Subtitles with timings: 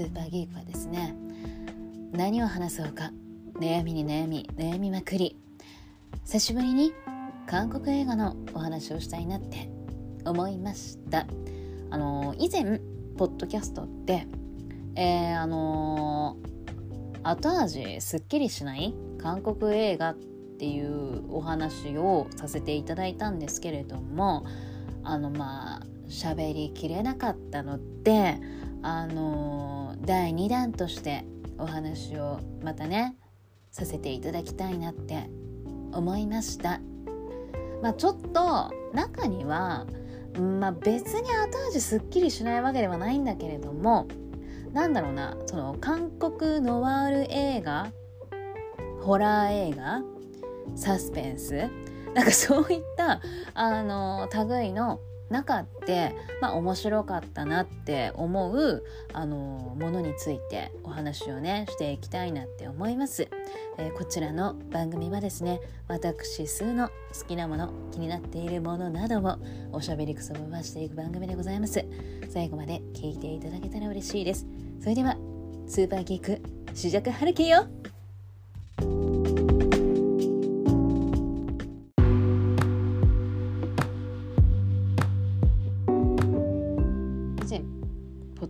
[0.00, 1.14] スーパーギークはですね
[2.12, 3.12] 何を話そうか
[3.60, 5.36] 悩みに悩み悩みまくり。
[6.24, 6.94] 久しぶりに
[7.46, 9.70] 韓国映画のお話をしたいなって
[10.24, 11.26] 思いました。
[11.90, 12.80] あの以前
[13.18, 14.26] ポッドキャストって
[14.96, 16.38] えー、あの
[17.22, 24.46] 後味すっきりしない韓国映画っていうお話をさせていただいたんですけれども
[25.04, 28.38] あのまあ喋りきれなかったので
[28.82, 31.24] あの第2弾として
[31.58, 33.16] お話をまたね
[33.70, 35.30] させていただきたいなって
[35.92, 36.80] 思いました。
[37.82, 39.86] まあちょっと中には
[40.60, 44.06] まあ別に後味すっきりしないわけではないんだけれども
[44.72, 47.90] なんだろうなその韓国ノワール映画
[49.00, 50.02] ホラー映画
[50.76, 51.68] サスペンス
[52.14, 53.20] なんかそういった
[53.54, 63.28] あの類の中って、まあ、面白かったなって思うあのものについてお話をねしていきたいなって思います、
[63.78, 66.94] えー、こちらの番組はですね私数の好
[67.28, 69.38] きなもの気になっているものなどを
[69.72, 71.84] おしゃべりくそばばしていく番組でございます。
[72.28, 74.46] 最後まで聞いていただけたら嬉しいです。
[74.80, 75.16] それでは
[75.66, 76.42] スーパーキーク
[76.74, 77.66] 試着春樹よ!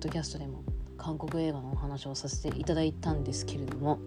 [0.00, 0.64] ドキャストでも
[0.96, 3.98] 韓国映画のお話をさせていただいたんですけれども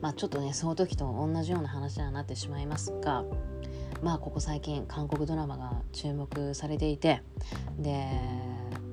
[0.00, 3.24] まあちょっとねその時と同じような話にはなってしまいますが
[4.02, 7.22] まあここ最近韓国ドラマが注目されていて
[7.78, 8.06] で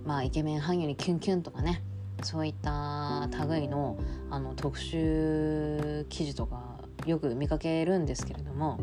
[0.06, 1.84] まあイケメン俳優にキュンキュンとかね
[2.24, 3.98] そういった類の
[4.30, 8.80] あの特集記事とかよく見かけるんですけれども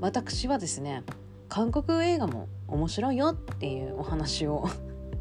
[0.00, 1.02] 私はですね
[1.48, 4.68] 韓国映画も面白いよっていうお話を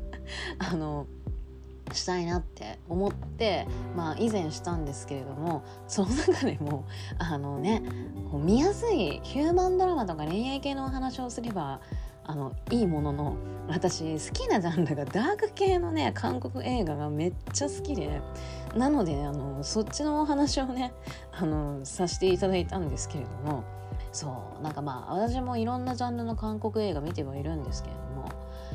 [0.59, 1.07] あの
[1.95, 6.85] したいなって思って、まあ、以前したんですけれども その中でも
[7.17, 7.83] あのね
[8.33, 11.81] 見やすいヒューマンドラマとか恋愛系のお話をすれば
[12.25, 18.21] あのいいものの私好きなジャンルがダーク系のね韓国映画がめっちゃ好きで
[18.75, 20.93] なのであのそっちのお話をね
[21.31, 23.63] あのさせていただいたんですけれども
[24.11, 28.29] そうなんかまあ私もいろんなジャンルの韓国映画見てはいるんですけれども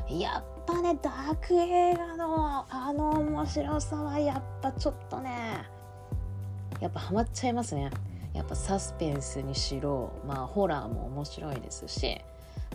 [0.08, 5.66] やっぱねダーク映画のあの面白さはやっぱちょっとね
[6.80, 7.90] やっぱハマっちゃいますね。
[8.34, 12.20] やっぱサスペンスにしろまあホラーも面白いですし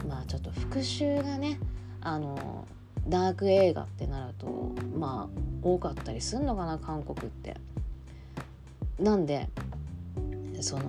[0.08, 1.60] まあちょっと復讐がね
[2.00, 2.66] あの
[3.08, 7.58] ダーク映画ってなるとまあ多かったりすんのかな韓国って。
[9.00, 9.48] なんで
[10.60, 10.84] その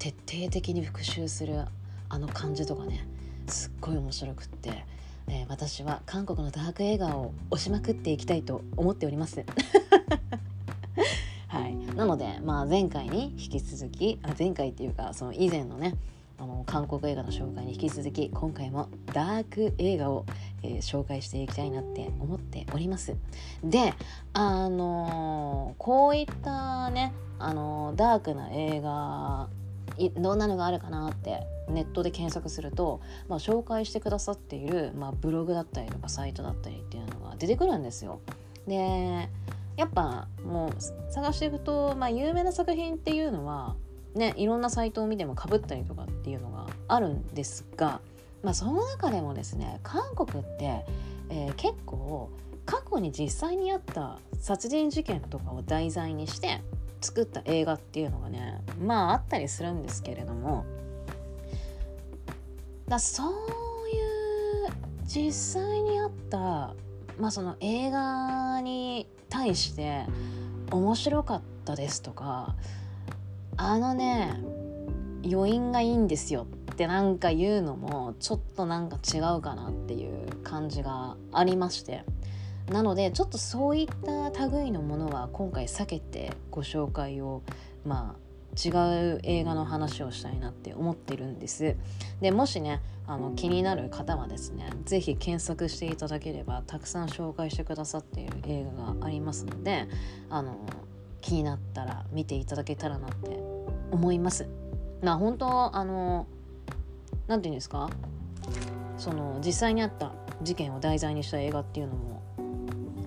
[0.00, 1.64] 徹底的に復讐する
[2.08, 3.06] あの感じとかね
[3.46, 4.84] すっごい面白くって。
[5.32, 9.44] えー、私は韓国のダーク映画を押しまくっていきたいと思っております。
[11.46, 15.94] はい、なので、まあ、前回に引き続きあ前回っていうかその以前のね
[16.36, 20.26] あの韓国映画の紹介に引き続き今回もダーク映画を、
[20.62, 23.14] えー、紹介していきたいなって思っております。
[23.62, 23.94] で
[24.32, 29.48] あのー、こういったね、あのー、ダークな映画
[30.16, 38.20] どんなのがあるかなってネットで検索すると、まあ、紹介してくださっている、まあ、ブログだったりとかサイトだったりっていうのが出てくるんですよ。
[38.66, 39.28] で
[39.76, 43.76] やっぱもう探していくと、まあ、有名な作品っていうのは
[44.14, 48.00] ねいろんなサイトを見てもかぶったりとかっていうのがあるんですが、
[48.42, 50.84] まあ、その中でもですね韓国って、
[51.30, 52.30] えー、結構
[52.66, 56.60] 過去に実際にあった殺人事件とかを題材にして
[57.00, 60.64] 作った映画っていうのがねまああったりするんですけれども
[62.90, 64.72] だそういう
[65.06, 66.74] 実際にあった
[67.18, 70.04] まあその映画に対して
[70.72, 72.56] 面白かったですとか
[73.56, 74.40] あのね
[75.24, 82.04] 余韻がいいんですよってなんか言うのもちょっとなんか違うかなっていう感じがありまして。
[82.68, 87.42] なのでちょっとそういった類のものは今回避けてご紹介を
[87.84, 88.19] まあ
[88.56, 88.68] 違
[89.14, 91.76] う映画の話をしたいなって思ってるんです。
[92.20, 99.88] でもしねあの気になる方はですね是非検索していただければたくさん紹介してくださっている映画がありますので
[100.28, 100.58] あの
[101.20, 103.38] 気になったら見ていただけたらなって
[103.90, 104.48] 思います。
[105.02, 106.26] まあ本当あの
[107.26, 107.90] 何て言うんですか？
[108.96, 110.12] その実際にあった
[110.42, 112.22] 事件を題材にした映画っていうのも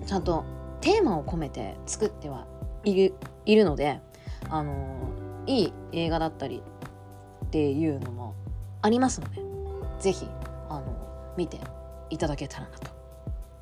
[0.06, 0.44] ちゃんと
[0.80, 2.46] テーマを込めて作っては
[2.84, 3.14] いる
[3.46, 4.00] いるので
[4.50, 4.72] あの
[5.46, 6.62] いい映画だったり
[7.46, 8.34] っていうのも
[8.82, 9.40] ありますので
[10.00, 10.26] 是非
[10.68, 11.60] あの見て
[12.10, 12.90] いただけたらなと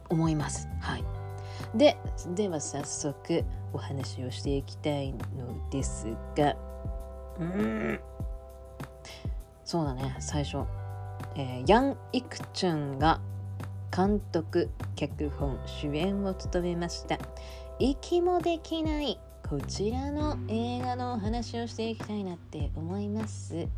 [0.08, 0.69] 思います。
[0.81, 1.05] はい。
[1.75, 1.96] で
[2.34, 6.06] では早速お話をしていきたいのです
[6.37, 6.56] が
[7.38, 8.00] うん。
[9.64, 10.17] そうだね。
[10.20, 10.67] 最初、
[11.35, 13.20] えー、ヤン・イクチュンが
[13.94, 17.19] 監督脚本主演を務めました。
[17.78, 19.19] 息もできない
[19.52, 23.69] こちらの映画の話をしていきたいなって思います。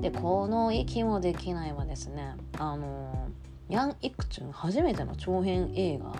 [0.00, 3.26] でこの息もできないはですねあの
[3.68, 6.14] ヤン・イクチュン初めての長編映画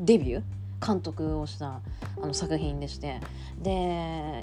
[0.00, 0.84] デビュー？
[0.84, 1.78] 監督をした
[2.20, 3.20] あの作品でして。
[3.62, 4.42] で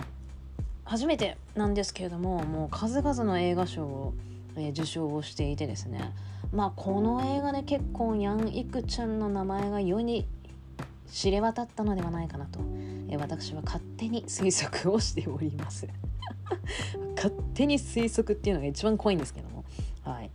[0.86, 4.14] 初めてなんですけれどももう数々の映画賞を、
[4.56, 6.14] えー、受賞をしていてですね。
[6.54, 10.26] まあこの映画で結構ヤン・イクちゃんの名前が世に
[11.12, 12.60] 知れ渡ったのではないかなと、
[13.10, 15.88] え、私は勝手に推測をしております。
[17.16, 19.66] 勝手に推測っていうのが一番怖いんですけども。
[20.04, 20.32] はい。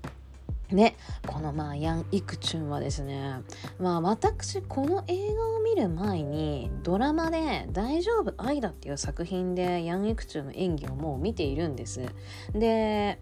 [0.70, 3.37] ね、このまあヤン・イクチュンはですね
[3.78, 12.00] まあ私この映画を見る前にドラマで「大丈夫愛だ」っていう作品でヤン・イクチュンの演技をもう見ているんです。
[12.52, 13.20] で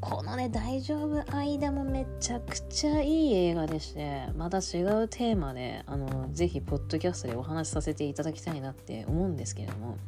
[0.00, 9.98] このね「大丈夫愛だ」もめちゃくちゃいい映画でしてまた違うテーマであのぜひポッドキャストでお話しさせていただきたいなって思うんですけれども、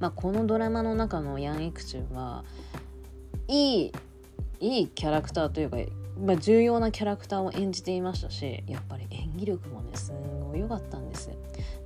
[0.00, 2.44] まあ、このドラマの中のヤン・イクチュンは
[3.48, 3.92] いい
[4.58, 5.76] いいキャラクターというか、
[6.18, 10.12] まあ、重要なキャラクターを演じていましたしやっぱり演技力もねす
[10.50, 11.30] ごい良かったんです。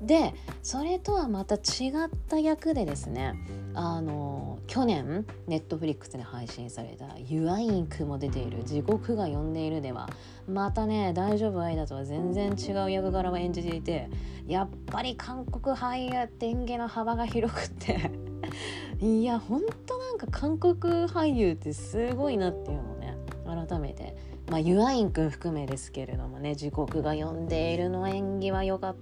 [0.00, 3.34] でそれとはまた違った役でですね
[3.74, 10.08] あの去年ネットフリックスで配信された「ユアインク」も出ている「地獄が呼んでいる」では
[10.48, 14.08] またね大丈夫愛だとは全然違う役柄を演じていて
[14.46, 18.10] やっぱり韓国俳優って演技の幅が広くって
[19.00, 23.16] いやほんとなんか韓国俳優ってすごいなっていうのをね
[23.68, 24.30] 改めて。
[24.50, 28.96] まあユアインくん含めですけれどもね時刻が読んでいるの演技は良かっ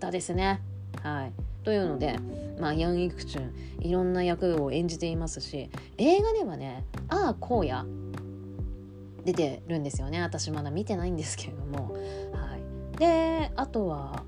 [0.00, 0.62] たですね。
[1.02, 1.32] はい。
[1.66, 2.16] というので
[2.60, 5.68] まあヤン・イクチュンいろんな役を演じていますし
[5.98, 7.84] 映画ではねああ荒野
[9.24, 10.22] 出てるんですよね。
[10.22, 11.94] 私まだ見てないんですけれども。
[12.32, 12.56] は
[12.94, 12.98] い。
[12.98, 14.22] であとは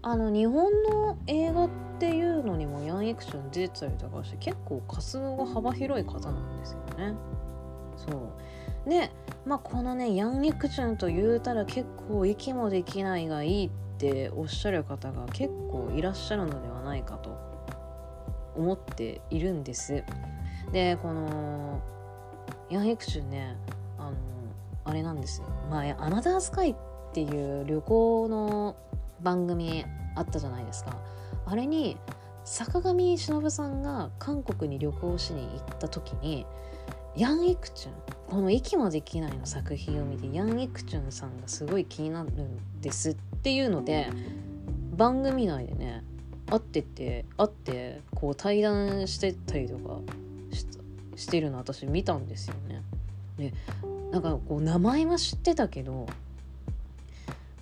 [0.00, 7.14] あの日本の映画っていうのにもヤン・イクション出てたりとかして結構活動が幅広い方なんですよね。
[7.98, 8.32] そ
[8.86, 8.88] う。
[8.88, 9.10] で
[9.44, 13.70] まあこのねヤン・イクチュンと言うたら結構息もできないがいいっ
[14.00, 17.36] ておっしゃる方が結構いらっしゃるのではないかと
[18.56, 20.02] 思っているんです。
[20.72, 21.80] でこの
[22.70, 23.56] ヤン・イクチュンね
[23.98, 24.16] あの
[24.84, 25.46] あれなんですよ。
[25.70, 26.74] まあアナザースカイっ
[27.12, 28.76] ていう旅行の
[29.20, 29.84] 番組
[30.16, 30.96] あったじゃないですか
[31.46, 31.96] あれに
[32.44, 36.46] 坂上忍さんが韓国に旅行しに行った時に
[37.16, 37.92] ヤン・イクチュン
[38.28, 44.08] この「息もできない」の作品を見てヤン・イクチュンさんがすごい気になるんですっていうので
[44.96, 46.04] 番組内でね
[46.46, 49.98] 会ってて会ってこう対談してたりとか
[51.16, 52.82] してるの私見たんですよね。
[53.38, 53.54] で
[54.10, 56.06] なんかこう名前は知ってたけど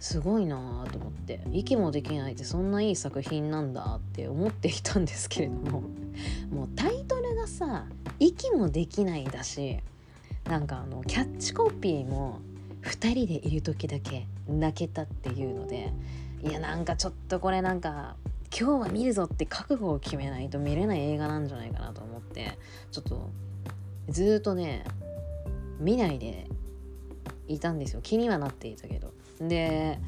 [0.01, 5.83] すごいなと思って息もできないってそんないい作品なんだって思っていたんですけれども
[6.51, 7.87] もうタイトルさ
[8.21, 9.79] 「息もできない」だし
[10.45, 12.41] なんかあのキャッチコピーも
[12.82, 15.93] 「2人でいる時だけ泣けた」っていうので
[16.43, 18.17] いやなんかちょっとこれなんか
[18.56, 22.58] 今日は見るぞって覚悟を決めないと見れない映画なんじゃないかなと思って
[22.91, 23.31] ちょっと
[24.08, 24.84] ずっとね
[25.79, 26.46] 見ないで
[27.46, 28.01] いたんですよ。
[28.03, 29.13] 気にはなっていたけど。
[29.41, 29.99] で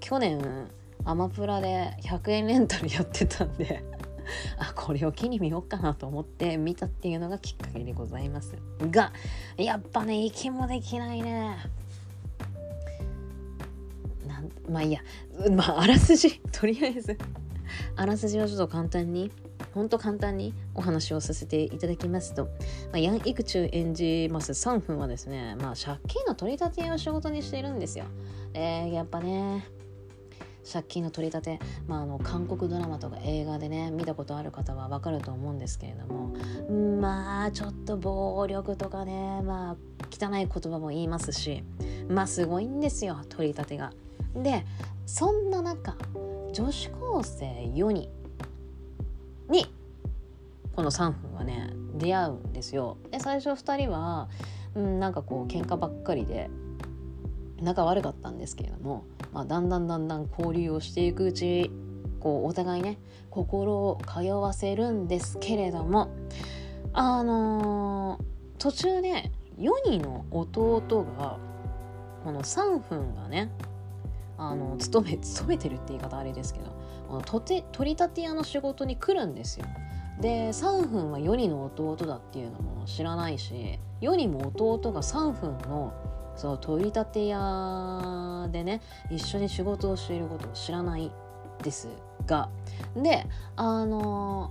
[0.00, 0.68] 去年
[1.04, 3.82] アマプラで100円レンタルやってたんで
[4.58, 8.56] あこれを機に見ようかなと思って見たっていうのがきっかけでございます。
[8.90, 9.12] が
[9.56, 11.56] やっぱね息もできないね。
[14.26, 15.00] なんまあいいや。
[15.50, 16.40] まああらすじ。
[16.52, 17.16] とりあえず。
[17.96, 19.30] あらすじはちょっと簡単に
[19.74, 22.50] ほんと簡単にお話をさせていただきますと、ま
[22.94, 24.52] あ、ヤン・イクチュ演じます。
[24.52, 28.04] 3分はですね、まあ、借金の取り立てを仕事にしているんですよ。
[28.54, 29.64] えー、やっぱね
[30.70, 36.34] 借金の取り立て、まあ、あの韓国ドラマとか映画でね見たことある方はわかると思うんですけれども
[37.00, 39.76] まあちょっと暴力とかねまあ
[40.10, 41.64] 汚い言葉も言いますし
[42.08, 43.92] まあすごいんですよ取り立てが。
[44.34, 44.64] で
[45.04, 45.96] そんな中
[46.52, 48.08] 女子高生4人
[49.50, 49.66] に
[50.74, 52.96] この3分はね出会うんですよ。
[53.10, 54.28] で最初2人は、
[54.74, 56.48] うん、なんかこう喧嘩ばっかりで
[57.60, 61.70] 仲悪かったんですけれども、まあ、だんだんだんだん交流をしていくうち
[62.20, 62.98] こうお互いね
[63.30, 66.10] 心を通わせるんですけれども
[66.92, 68.24] あのー、
[68.58, 70.80] 途中で4人の弟
[71.18, 71.38] が
[72.24, 73.50] この3分がね
[74.36, 76.66] あの勤め勤めてるって言い方あれですけど
[77.08, 79.66] このとて取り立て屋の仕事に来るんですよ。
[80.20, 85.92] で3分はヨニの弟だっていうのも知らないしヨニも弟が3分の
[86.42, 88.80] そう取り立て屋でね
[89.10, 91.12] 一緒に仕事をしていることを知らない
[91.62, 91.88] です
[92.26, 92.48] が。
[92.96, 94.50] であの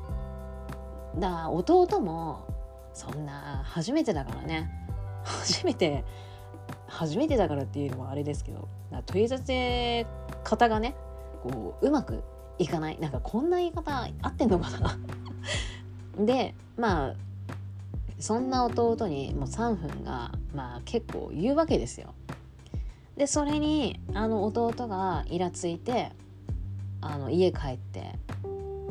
[1.17, 2.45] だ弟も
[2.93, 4.71] そんな初めてだからね。
[5.25, 6.05] 初めて
[6.87, 8.69] 初めてだからっていうのもあれですけど
[9.05, 10.07] 取り立て
[10.45, 10.95] 方がね
[11.43, 12.23] こううまく
[12.57, 12.99] いかない。
[13.01, 14.97] なんかこんな言い方合ってんのかな。
[16.25, 17.15] でまあ
[18.21, 22.13] そんな弟にもう3分がまあ結構言うわけですよ。
[23.17, 26.11] でそれにあの弟がイラついて
[27.01, 28.15] あの家帰って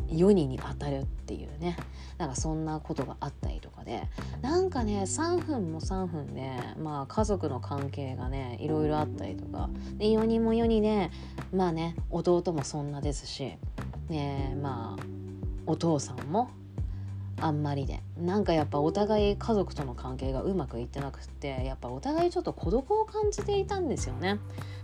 [0.08, 1.76] 世にに当たるっていうね。
[2.18, 4.02] なんかそんなことがあったりとかで。
[4.42, 9.70] なんかね3分も3分で、まあ、家族の関係がねいろいろあったりとか。
[9.96, 11.10] で4人も4人で
[11.54, 13.56] まあね弟もそんなですし、
[14.08, 15.02] ね、まあ
[15.66, 16.50] お父さんも
[17.40, 24.38] あんまりでなんかやっぱお互い家族との関係がうまくいってなくってやっぱお互いちょっと孤独を感じていたんですよね。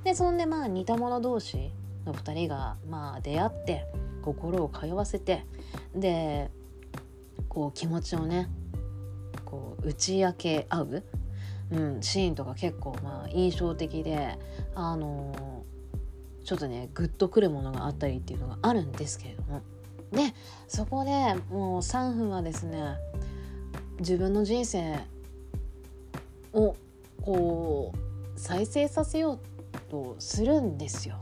[0.05, 1.71] でそんでまあ似た者同士
[2.07, 3.87] の2人がまあ出会って
[4.23, 5.45] 心を通わせて
[5.95, 6.51] で
[7.49, 8.49] こう気持ちをね
[9.45, 11.05] こう打ち明け合う、
[11.73, 14.39] うん、シーンとか結構まあ印象的で
[14.75, 19.63] あのー、ちょっとねグッとくるものがあったりっていうのがあるんですけれども
[20.13, 20.35] で
[20.69, 21.11] そこで
[21.51, 22.97] もう3分はですね
[23.99, 24.99] 自分の人生
[26.53, 26.77] を
[27.23, 29.41] こう再生させよう
[29.91, 31.17] とするんですよ。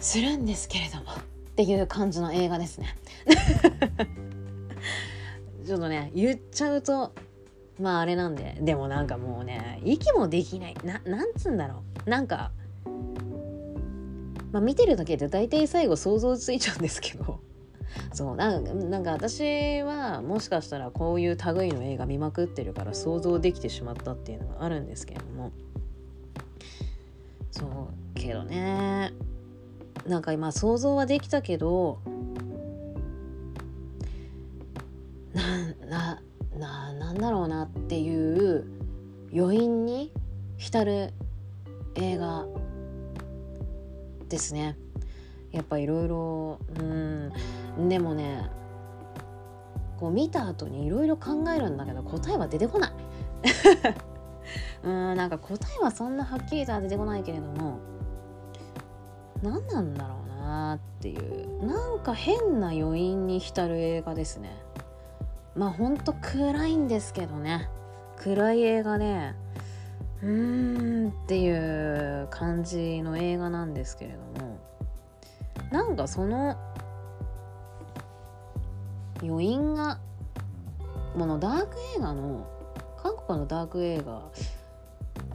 [0.00, 1.14] するんですけれどもっ
[1.56, 2.96] ていう感じの映画ですね。
[5.66, 7.12] ちょっとね言っちゃうと
[7.80, 12.50] まああれなんででもなんかもうね息もできないななんつうんだろうなんか
[14.52, 17.40] まあ見てるだけで大体最後想像ついちゃうんですけど。
[18.12, 25.52] そうなんか私はもしかしたらこういう類の映画見まくってるから想像できてしまったっていうのがあるんですけれども。
[27.50, 27.68] そう
[28.14, 29.12] けどね。
[30.06, 31.98] なんか今想像はできたけど
[35.88, 36.20] な
[36.58, 38.64] ななんだろうなっていう
[39.34, 40.12] 余韻に
[40.56, 41.12] 浸る
[41.94, 42.46] 映画
[44.28, 44.76] ですね。
[45.50, 47.88] やっぱいろいろうん。
[47.88, 48.50] でもね
[49.98, 52.92] こう見た後にいろいろ考えるんだけど答えは出てこない。
[54.84, 57.78] うんなんか答えはそんなはっきりとは出てこないけれども
[59.42, 61.66] 何なんだろうなっていう。
[61.66, 64.56] なんか変な余韻に浸る映画ですね。
[65.54, 67.68] まあほんと暗いんですけどね。
[68.16, 69.34] 暗い映画で
[70.22, 74.58] うーんっていう感じの映画なんですけれども
[75.70, 76.56] なんかその
[79.22, 79.98] 余韻が
[81.16, 82.46] ものダーク映画の
[83.02, 84.30] 韓国のダーク映画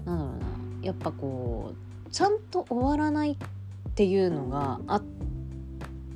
[0.06, 3.38] なんだろうなやっぱこうちゃんと終わらないっ
[3.96, 5.04] ていうのがあっ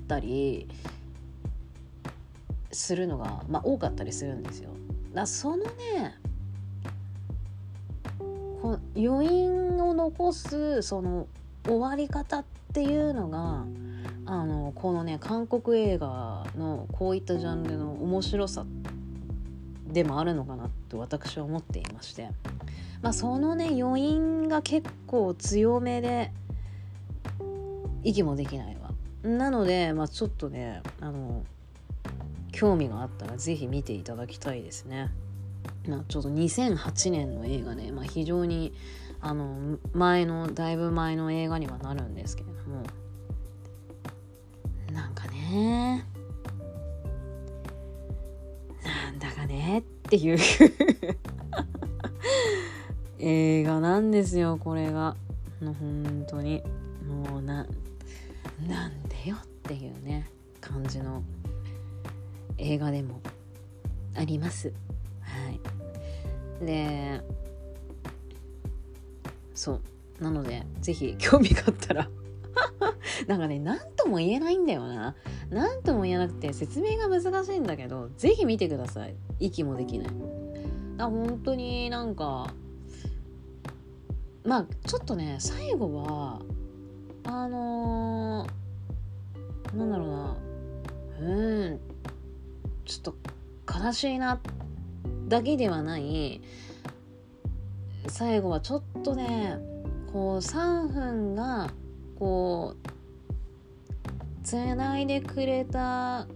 [0.08, 0.68] たり
[2.72, 4.70] するのが、まあ、多かったりするんですよ。
[5.14, 6.16] だそのね
[8.68, 11.28] こ余韻を残すその
[11.66, 13.64] 終わり方っていうのが
[14.26, 18.66] あのこのね韓国映画のこういったジャンルの面白さ
[19.88, 22.30] でもあるのかなと私は思っていまして、
[23.02, 26.34] まあ、そのね余韻が結構強めで
[28.04, 28.92] 息もできないわ
[29.24, 31.46] なので、まあ、ちょっとねあの
[32.52, 35.10] 興味があったら是非見ていただきたいですね。
[35.88, 38.74] まあ、ちょっと2008年の映画で、まあ、非常に
[39.20, 42.84] あの前のだいぶ前の映画にはなるんですけれども。
[44.92, 46.06] なんかね。
[48.84, 49.80] なんだかね。
[49.80, 50.38] っていう。
[53.20, 55.16] 映画なんですよこれが。
[55.62, 56.62] もう本当に。
[57.08, 57.66] もうな
[58.68, 59.38] なんでよ。
[59.42, 60.30] っていうね。
[60.62, 61.24] 感じの。
[62.58, 63.22] 映画でも
[64.16, 64.74] あります。
[65.28, 65.52] は
[66.62, 67.22] い、で
[69.54, 69.82] そう。
[70.20, 72.10] なので是非興味があったら
[73.28, 75.16] なんかね何とも言えないんだよな。
[75.50, 79.16] 何とも言えなくて説明が難しいんだけど是非見てください。
[79.40, 80.08] 息もできない。
[80.98, 82.54] あ本当になんか
[84.44, 86.42] まあちょっとね最後は
[87.24, 90.38] あのー、なんだろうな。
[91.20, 91.80] うん。
[92.86, 93.14] ちょっ
[93.68, 94.36] と悲しいな。
[94.36, 94.40] っ
[95.28, 96.42] だけではない
[98.08, 99.58] 最後はちょっとね
[100.12, 101.70] こう3分が
[102.18, 106.28] こうつないでくれた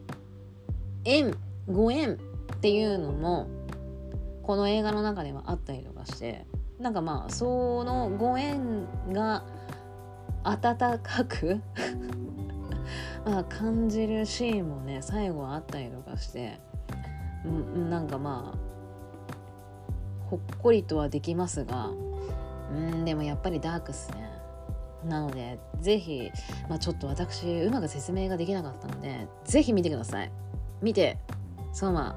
[1.05, 1.33] 縁
[1.67, 2.17] ご縁っ
[2.60, 3.48] ていうのも
[4.43, 6.45] この映画の中ではあったりとかして
[6.79, 9.45] なんかまあそのご縁が
[10.43, 11.62] 温かく
[13.25, 16.60] まあ感じるシーンもね最後はあったりとかして
[17.48, 18.71] んなんかまあ
[20.31, 21.91] ほっこりとはできますが
[22.73, 24.31] うんでもやっぱりダークっすね。
[25.05, 26.31] なのでぜひ、
[26.69, 30.31] まあ、ちょっと私うまく説明ができなかったのでぜひ見てください。
[30.81, 31.17] 見て
[31.73, 32.15] そうま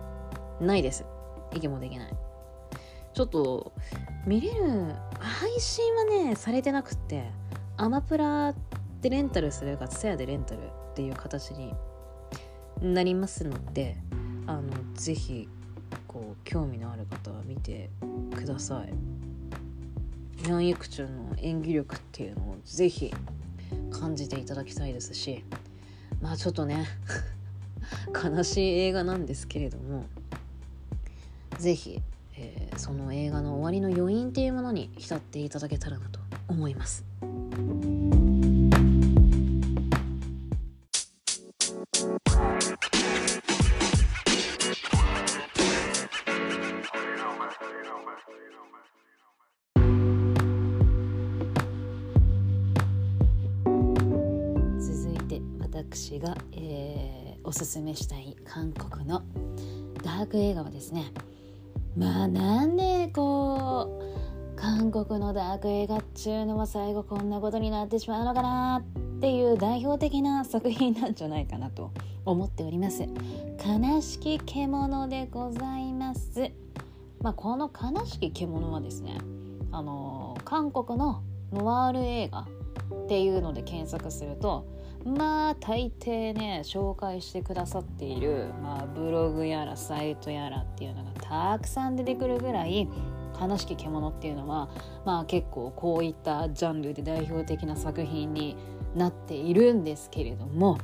[0.61, 1.05] あないです。
[1.53, 2.13] 息もできない。
[3.15, 3.73] ちょっと
[4.27, 7.31] 見れる配信はねされてなくって
[7.77, 8.55] アマプラ
[9.01, 11.75] でレンタルするかツヤでレンタルっていう形に
[12.81, 13.97] なりますので
[14.47, 14.63] あの
[14.95, 15.49] ぜひ
[16.15, 17.91] こう興味のある方は見て
[18.37, 23.13] くださいヤン・ユクチュンの演技力っていうのをぜひ
[23.91, 25.45] 感じていただきたいですし
[26.23, 26.87] まあちょっとね
[28.15, 30.05] 悲しい映画なんですけれども
[31.59, 32.01] ぜひ、
[32.37, 37.05] えー、その映画の終わりの余韻っていうものに浸っていただけたらなと思います。
[57.45, 59.23] おすすめしたい韓国の
[60.03, 61.13] ダーク映画はですね
[61.97, 64.01] まあなんでこ
[64.57, 71.93] う韓国のダーク映画っちゅうのは最後こんなことになってしまうのかなっていう代表的な作品なんじゃないかなと
[72.25, 73.03] 思っております。
[73.03, 76.51] 悲しき獣でございます。
[77.21, 79.19] まあこの悲しき獣はですね
[79.71, 84.67] あの韓国のノワール映画っていうので検索すると
[85.05, 92.89] まあ大抵ね紹介してくださっている、まあ、ブログやらサイトやらっていうのがたくさん出てくるぐらい
[93.39, 94.71] 悲しき獣っていうのは、
[95.05, 98.57] まあ、結構こういったジャンルで代表的な作品に
[98.95, 100.79] なっているんですけれども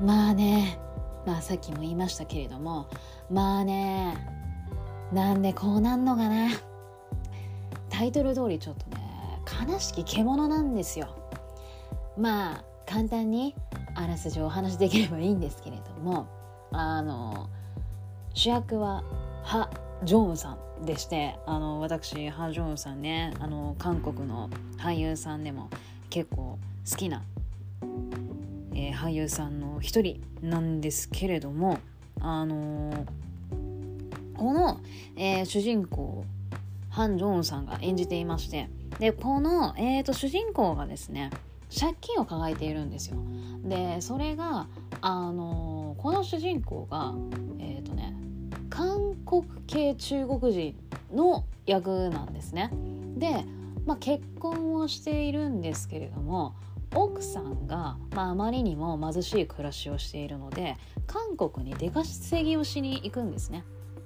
[0.00, 0.78] まあね
[1.26, 2.88] まあさっきも言いましたけれども
[3.30, 4.16] まあね
[5.12, 6.50] なんでこうなんのかな。
[7.90, 9.02] タイトル通りちょっとね
[9.68, 11.19] 悲しき獣なんですよ。
[12.16, 13.54] まあ簡単に
[13.94, 16.28] あらすじをお話しできればいいんですけれども
[16.72, 17.48] あの
[18.34, 19.04] 主役は
[19.42, 19.70] ハ・
[20.04, 25.68] ジョンウさんでしてあの私ハ・ジョンウさんねあの韓国の俳優さんでも
[26.08, 26.58] 結構
[26.90, 27.22] 好きな、
[28.74, 31.78] えー、俳優さんの一人なんですけれども
[32.20, 33.06] あの
[34.36, 34.80] この、
[35.16, 36.24] えー、主人公
[36.88, 38.68] ハン・ジョンウさんが演じていまして
[38.98, 41.30] でこの、えーと主人公がですね
[41.70, 43.16] 借金を抱えているんですよ。
[43.64, 44.66] でそれが
[45.00, 47.14] あのこの主人公が
[47.58, 48.14] えっ、ー、とね
[48.68, 50.76] 韓国系中国人
[51.12, 52.70] の役なんですね。
[53.16, 53.44] で、
[53.86, 56.54] まあ、結婚をしているんですけれども
[56.94, 63.64] 奥さんが、まあ、あまりにも貧しい暮らしをしているので韓国に出稼ぎをしに行くんですね。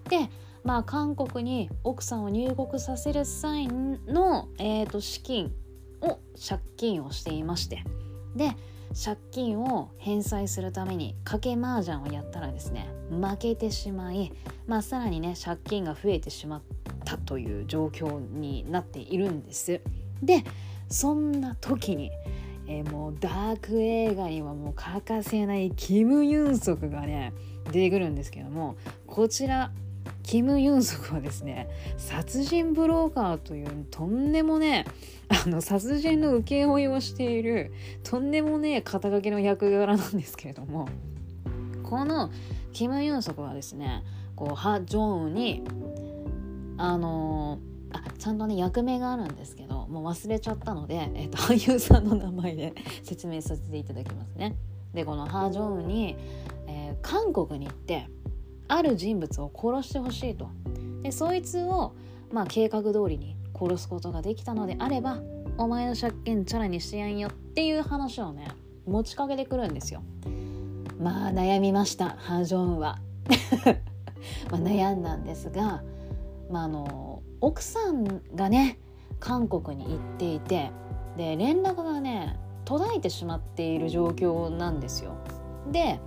[0.08, 0.28] で
[0.64, 5.52] まあ韓国に奥さんを入国させる際の、えーと資金
[6.04, 7.84] を借金をしていまして
[8.36, 8.54] で
[8.94, 14.32] 借金を返済するために賭け麻雀をやったらですね負けてしまい、
[14.66, 16.62] まあ、さらにね借金が増えてしまっ
[17.04, 19.80] たという状況になっているんです。
[20.22, 20.44] で
[20.88, 22.12] そんな時に、
[22.68, 27.32] えー、もうダーク映画にはもう欠かせないキム・ユンソクがね
[27.66, 29.72] 出てくるんですけどもこちら
[30.24, 34.86] キム・ユンソクはですね殺人ブローカーというとんでもね
[35.28, 40.88] あの殺人の請負をしているとんでもねえ肩書きの役柄なんですけれども
[41.82, 42.30] この
[42.72, 44.02] キム・ユンソクはですね
[44.34, 45.62] こうハ・ジョンウに
[46.76, 47.60] あの、
[47.92, 54.56] あちゃんとね役名があるんですけどもう忘れちゃったので、えーと、俳優さんの名前で 説明させていただきますね。
[54.92, 56.16] でこのハ・ジョンに、
[56.66, 58.08] えー、韓国に行って
[58.68, 60.48] ある人物を殺してほしいと。
[61.02, 61.92] でそいつを、
[62.32, 65.20] まあ、計画通りに殺すことができたのであれば
[65.58, 68.48] お前の借金チャラにしてやんよっていう話をね
[68.86, 70.02] 持ちかけてくるんですよ。
[71.00, 72.98] まあ悩みましたハジョンは。
[74.50, 75.82] まあ悩んだんですが、
[76.50, 78.78] まあ、あの奥さんがね
[79.20, 80.70] 韓国に行っていて
[81.16, 85.12] で連絡がね途絶えてしまっている状況なんですよ。
[85.70, 86.00] で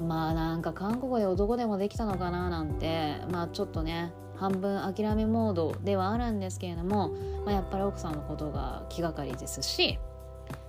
[0.00, 7.10] まあなんか韓国で男でもできたのかななんてまあちょっとね半分諦めモードではあるんですけれども、
[7.44, 9.98] まあ、やっぱり奥さんのことが気がかりですし、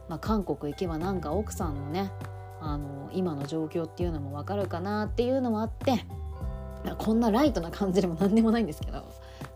[0.08, 2.12] まあ、韓国行けばなんか奥さんのね
[2.62, 6.04] あの今の状況っていうのも分かるかなっていうのもあって
[6.98, 9.04] こんなライトな感じでも何でもないんですけど、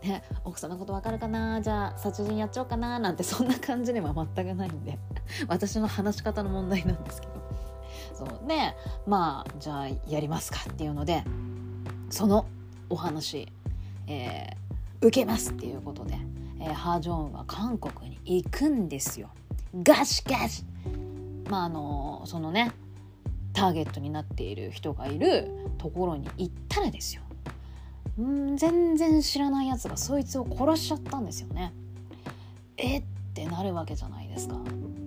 [0.02, 4.98] ね、奥さんのこと分かるかなじゃあ殺人やっちゃおうかななんてそんな感じでは全くないんで
[5.48, 7.43] 私の話し方の問題なんですけど。
[8.14, 8.74] そうで
[9.06, 11.24] まあじゃあやりますかっていうので
[12.10, 12.46] その
[12.88, 13.48] お話、
[14.06, 16.16] えー、受けますっていうことで、
[16.60, 19.30] えー、ハージョンは韓国に行くんですよ。
[19.82, 20.64] ガシガシ
[21.50, 22.72] まああのそのね
[23.52, 27.22] ターゲットになっている人がいるところに行ったらですよ
[28.22, 31.72] ん全然知らないやつがそいつを殺しちゃったんですよね。
[32.76, 33.02] えっ
[33.34, 34.56] てなるわけじゃないですか。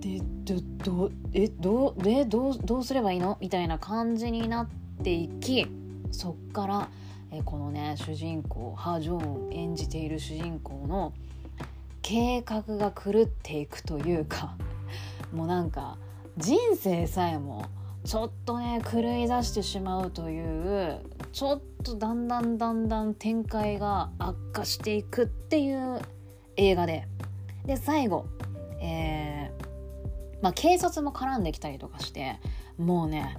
[0.00, 0.20] で
[0.54, 3.36] どどえどでどうどうすればいいの？
[3.40, 4.68] みたいな感じになっ
[5.02, 5.66] ていき
[6.10, 6.88] そっから
[7.30, 11.12] えこのね主人公ハ・ジョン演じている主人公の
[12.02, 14.56] 計画が狂っていくというか
[15.32, 15.98] もうなんか
[16.36, 17.64] 人生さえも
[18.04, 21.00] ちょっとね狂い出してしまうという
[21.32, 26.00] ちょっとだんだんだんだん展開が悪化していくっていう
[26.56, 27.06] 映画で。
[27.66, 28.24] で最後、
[28.80, 29.27] えー
[30.42, 32.38] まあ、警察も絡んできたりとかして
[32.78, 33.36] もうね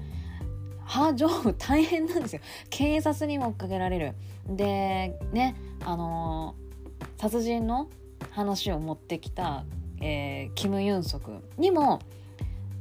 [0.83, 2.41] ハージョー大変なんですよ。
[2.71, 4.15] 警察にも追っかけられる。
[4.47, 7.89] でねあのー、殺人の
[8.31, 9.65] 話を持ってきた、
[10.01, 11.99] えー、キム・ユンソクにも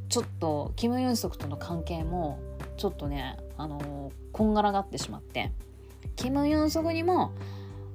[0.09, 2.39] ちょっとキム・ユンソクとの関係も
[2.79, 5.53] ちょっとね、あのー、こんがらがってしまって
[6.17, 7.33] キム・ユンソクにも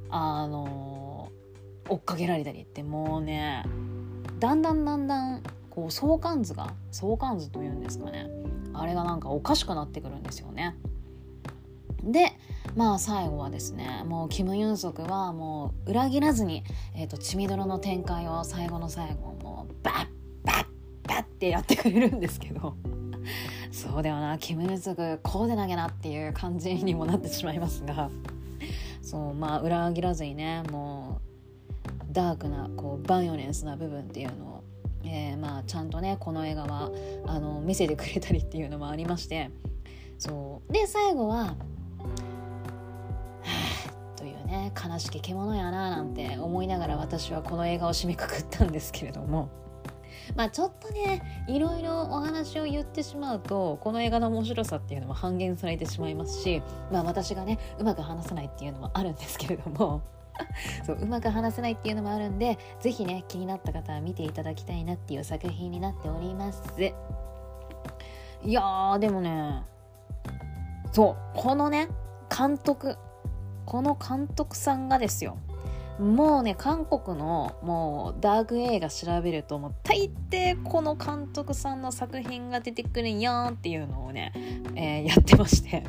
[0.10, 3.66] あのー、追っかけられたりってもうね
[4.40, 8.30] だんだんだんだんこう相関図が相関図というんですかね。
[8.76, 10.76] あれがなんかおかしくなってくるんですよね。
[12.04, 12.34] で
[12.76, 16.64] まあ最後はですねもうキム・ユンソクはもう裏切らずに、
[16.96, 20.08] えーと、血みどろの展開を最後の最後もうバッ
[20.44, 20.66] バッ
[21.08, 22.76] バッてやってくれるんですけど。
[23.72, 24.38] そうだよな。
[24.38, 28.12] キム・ユンソクこうでなきゃなっていう感じにもなってしまいますが。
[29.02, 31.20] そうまあ裏切らずにねも
[32.12, 34.64] うダークなこうバイオレンスな部分っていうのを、
[35.04, 36.92] えー、まあちゃんとねこの映画は
[37.26, 39.52] あの見せてくれたりっていうのもありまして。
[40.18, 40.74] そう。
[40.74, 41.56] で最後は
[44.16, 49.50] というね悲しき獣やななんて思いながら私はこの映画を締めくくったんですけれども。
[50.36, 56.62] まあちょっとねいろいろお話を言ってしまうとこの映画の面白さっていうのも半減されてしまいますし
[56.92, 60.02] まあ私がねうまく話せないっていうのもあるんですけれども。
[60.86, 66.64] そううまく話せないっていうのもあるんで是非ね気になった方は見ていただきたいなっていう作品になっております。
[68.46, 69.64] いやーでもね
[70.92, 71.88] そうこのね
[72.36, 72.98] 監督
[73.66, 75.38] この監督さんがですよ
[76.00, 84.34] もうね韓国のもうダーク映画調べるともう大抵この監督さんの作品が出てくるんやんっていうのをね、
[84.76, 85.84] えー、やってまして。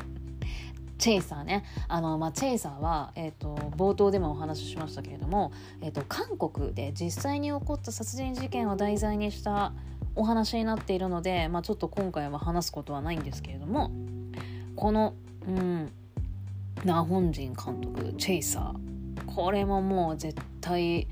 [0.97, 1.63] チェイサーね。
[1.87, 9.73] あの、まあ、チェイサーは、えーと、冒頭でもお話ししましたけれども、えーと、韓国で実際に起こった殺人事件を題材にした
[10.15, 13.91] お話になっているので、まあ、ちょっと今回は話すことはないんですけれども
[14.75, 15.13] この、
[15.47, 15.91] うん、
[16.83, 18.95] ナ本人監督チェイサー。
[19.25, 21.07] これももう絶対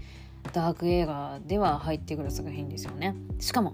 [0.54, 3.16] ダーク映画では入ってくる作品ですよね。
[3.40, 3.74] しかも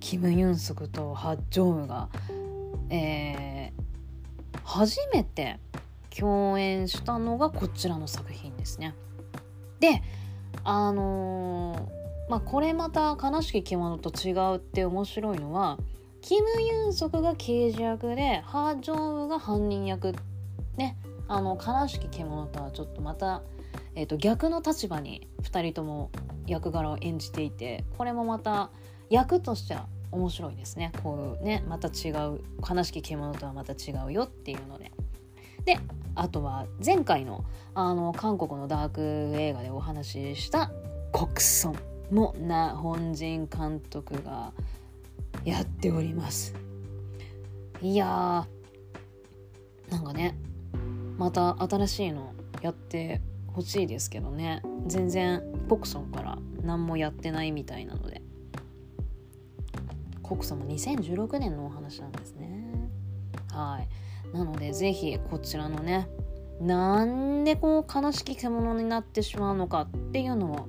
[0.00, 2.08] キム・ユンソクとハ・ジョンムが、
[2.90, 3.71] えー、
[4.64, 5.58] 初めて
[6.16, 8.94] 共演したのがこちらの作品ですね。
[9.80, 10.02] で
[10.64, 15.78] あのー、まあこれまた悲しき着物と違うって面白いのは
[16.20, 20.14] キム・ユンソクが刑事役でハ・ジョンウが犯人役。
[20.76, 20.96] ね
[21.28, 23.42] あの悲しき獣とはちょっとまた
[23.94, 26.10] えーと、逆の立場に2人とも
[26.46, 28.70] 役柄を演じていてこれもまた
[29.10, 30.92] 役としては面白いですね。
[31.02, 34.92] こうねまた違う悲しき獣とはまた違うよっていうので。
[35.64, 35.78] で
[36.14, 37.44] あとは前回の
[37.74, 39.00] あの韓国のダーク
[39.36, 40.70] 映画でお話しした
[41.12, 41.28] 「国
[41.64, 44.52] 村」もな本人監督が
[45.44, 46.54] やっております。
[47.80, 50.36] いやーなんかね
[51.16, 54.62] また新しいのやって欲しいですけどね。
[54.86, 58.21] 全然コクソンから何もやってないみたいなので。
[60.32, 62.64] コクソンも2016年のお話なんですね
[63.52, 66.08] はいなので是非こちらのね
[66.58, 70.68] なんでこう悲しき獣になってしまうのかっていうのを、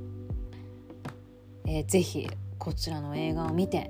[1.65, 3.89] えー、ぜひこちらの映画を見て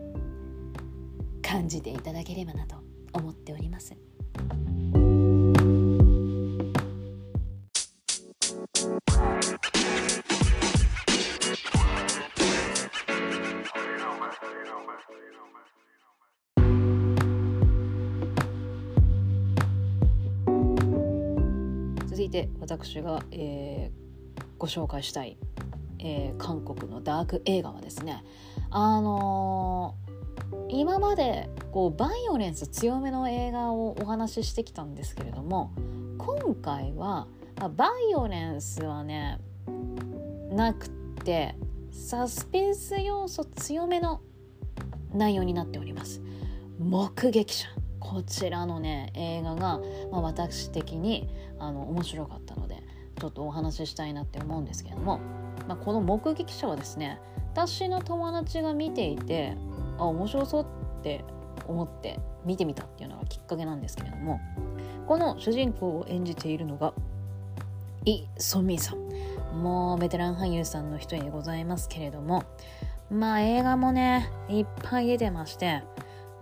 [1.42, 2.76] 感じていただければなと
[3.14, 3.96] 思っております。
[22.64, 25.38] 私が、えー、ご紹介したい、
[26.00, 28.24] えー、韓国のダーク映画はですね
[28.70, 35.74] あのー、今までこうバイオレンス強めの映画をお話ししてきたんですけれども
[36.18, 37.28] 今回は、
[37.60, 39.40] あ、バイオレンスはね
[40.50, 41.56] なくて
[41.92, 44.22] サスペンス要素強めの
[45.14, 46.22] 内容になっております。
[46.80, 47.83] 目撃者。
[48.04, 49.80] こちらのね映画が、
[50.12, 52.84] まあ、私的にあの面白かったので
[53.20, 55.20] ちょっとお話ししたいなって思うんですけれども、
[55.68, 57.20] まあ、この目撃者はですね
[57.54, 59.56] 私の友達が見ていて
[59.98, 60.64] あ面白そう
[61.00, 61.24] って
[61.66, 64.42] 思って見てみたっていうのがきっかけなんですけれども
[65.08, 66.94] この主人公を演じているのが
[68.06, 69.04] イ・ソミさん。
[69.54, 72.44] もうベテラン俳優さんの一人でございますけれども
[73.12, 75.84] まあ映画もねいっぱい出てまして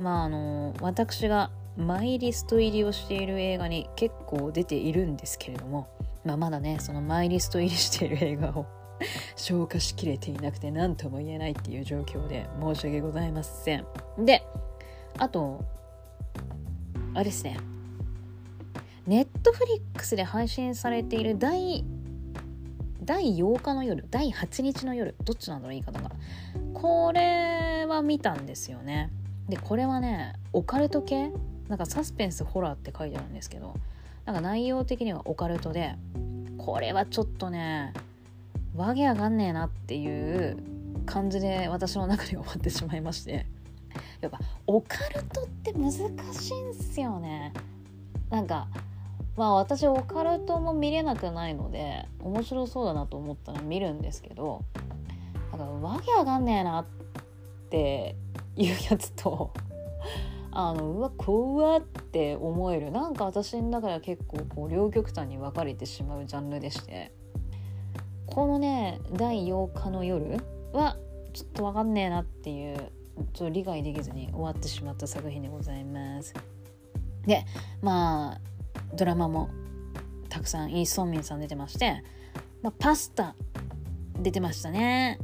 [0.01, 5.87] まああの私がマイリスト入りをしている映画に結構出ているんですけれども、
[6.25, 8.65] まあ、まだねそのマイリスト入りしている映画を
[9.37, 13.85] 消化しきれていなくて何とも言えないっていう状況で申し訳ございません。
[14.19, 14.43] で
[15.17, 15.63] あと
[17.13, 17.57] あれですね。
[19.07, 21.83] ネットフリックスで配信されている第
[23.03, 26.11] 第8日の夜第8日の夜どっちなんだろう言い方が。
[26.73, 29.11] これは見たんですよね。
[29.49, 31.31] でこれはねオカルト系？
[31.67, 33.75] なんかサスペンスホラーって書いてあるんですけど
[34.25, 35.95] なんか内容的にはオカルトで
[36.57, 37.93] これはちょっとね
[38.75, 40.57] わけわかんねえなっていう
[41.05, 43.45] 感じで私の中で終わってしまいまして。
[44.21, 47.51] やっぱオカルトって難しいんすよね。
[48.29, 48.67] なんか
[49.35, 54.63] まあ私オカルトも見れなくないので面白そうだなと思ったら見るんですけど
[55.51, 56.85] なんかわけわかんねえなっ
[57.69, 58.15] て
[58.55, 59.53] いうやつと
[60.51, 62.91] あのうわ怖って思える。
[62.91, 67.13] なんか私の中では結構こう両極端に分かれてしまうジャンルでして。
[68.31, 70.37] このね第8日の夜
[70.71, 70.95] は
[71.33, 72.77] ちょっと分かんねえなっていう
[73.33, 76.33] ちょっと理解できずに終わってしまった作品でございます。
[77.25, 77.45] で
[77.81, 78.41] まあ
[78.95, 79.49] ドラマも
[80.29, 82.03] たくさんイ・ソンミンさん出てまして、
[82.61, 83.35] まあ、パスタ
[84.17, 85.19] 出てましたね。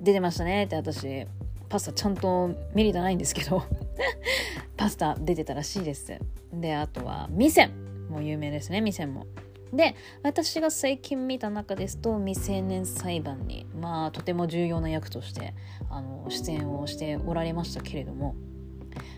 [0.00, 1.26] 出てましたねって私。
[1.72, 3.62] パスタちゃんとメリットないんですけど
[4.76, 6.18] パスタ出てたらしいです。
[6.52, 9.26] であとはミセンも有名ですねミセンも。
[9.72, 15.54] で私が最近見た中ですと未成年裁判にまあとても重要な役として
[15.88, 18.34] あの出演をしておられましたけれども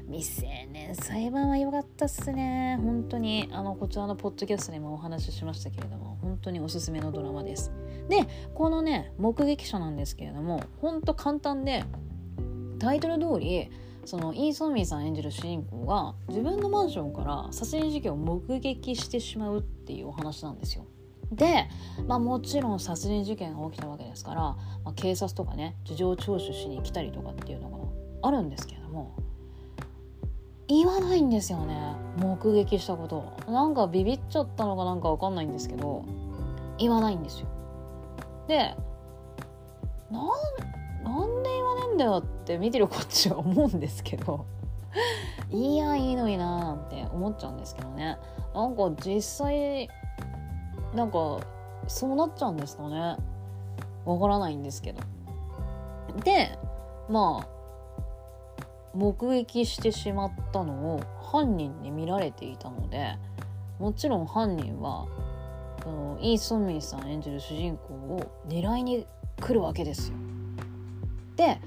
[0.09, 2.79] 未成年裁判は良かったっすね。
[2.81, 7.73] 本当にあのこちらのポッドキャストでもお話ししましたけれども本当におすすめのドラマです。
[8.09, 11.83] でこのね目撃者なんですけれども本当簡単で
[12.85, 13.71] タイトル通り
[14.05, 20.85] そのイー・ソンミンさん演じる主人公が自分のマンションから殺人事件を目撃してしまうっていうお話なんですよ。
[21.33, 21.67] で、
[22.07, 27.71] まあ、もちろん殺人事件が起きたわけですから、まあ、警察とかね事情聴取しに来たりとかっていうの
[28.23, 29.17] があるんですけれども
[30.69, 31.97] 言わないんですよね。
[32.19, 36.05] 目撃したことなんかビビっちゃったのかなんか分かんないんですけど
[36.77, 37.47] 言わないんですよ。
[38.47, 38.77] で
[40.11, 40.74] なん
[41.95, 44.45] んだよって見てるこっちは思うんですけど。
[45.51, 48.19] いやいいのになーなんて思っちゃうんですけどね。
[48.55, 49.89] なんか実際
[50.95, 51.39] なんか
[51.87, 53.17] そうなっちゃうんですかね。
[54.05, 55.01] わからないんですけど。
[56.23, 56.59] で
[57.09, 57.49] まあ
[58.95, 63.17] 目撃してしまったのを犯人に見られていたので
[63.81, 65.07] もちろん犯人は
[65.85, 69.07] のイ・ソンミンさん演じる主人公を狙いに
[69.41, 70.17] 来るわけですよ。
[71.37, 71.61] で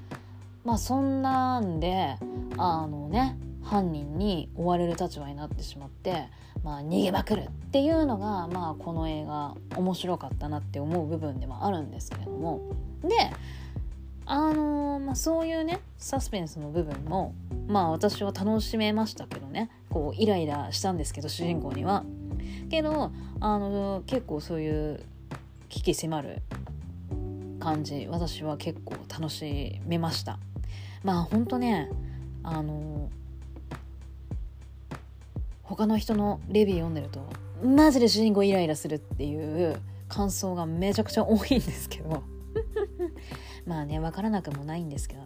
[0.63, 2.17] まあそんなんで
[2.57, 6.27] あのね犯人に追われる立場になってしまって、
[6.63, 12.61] まあ、逃げまくるっていうのが、まあ、この映画面白かったなって思う部分でもあるんですけれども
[13.03, 13.09] で
[14.25, 17.33] あのー、まあ、そういうねサスペンスの部分も
[17.67, 22.03] まあ私は楽しめましたけどねこうイライラしたんですけど主人公には。
[22.69, 24.99] けどあの結構そういう
[25.69, 26.41] 危機迫る
[27.59, 30.39] 感じ私は結構楽しめました。
[31.03, 31.89] まあほんとね
[32.43, 33.09] あの
[35.63, 37.25] 他の人のレビュー読んでると
[37.63, 42.23] マジで主人公イライラするっていう感想がめちゃくちゃ多いんですけど。
[43.65, 45.23] まあね分からなくもないんですけど。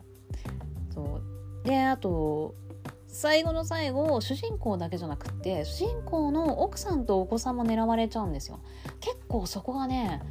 [0.94, 1.22] そ
[1.63, 1.67] う。
[1.67, 2.56] であと
[3.08, 8.60] 最後の最後主人公だけじゃなくって主人公の奥さんとお子さんも狙われちゃうんですよ。
[9.00, 10.22] 結構そこがね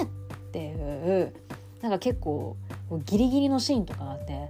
[0.00, 0.08] えー、っ
[0.56, 1.34] ていう
[1.82, 2.56] なんか結構
[3.04, 4.48] ギリギリのシーンとかがあって「え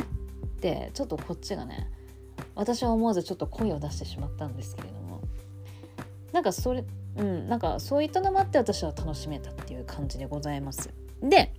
[0.00, 0.06] ー!」っ
[0.60, 1.90] てちょっとこっちがね
[2.54, 5.20] 私は思わずちょっと声を出してしまったんですけれども
[6.32, 6.82] なんかそれ
[7.16, 10.92] うん、なんかそういったのもあって私は楽しめたっていう感じでございます。
[11.22, 11.54] で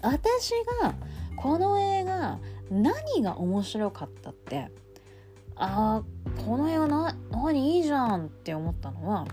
[0.00, 0.50] 私
[0.82, 0.94] が
[1.36, 4.72] この映画何が面白かったって
[5.54, 9.24] あーこの映画な何いいじゃんって思ったのは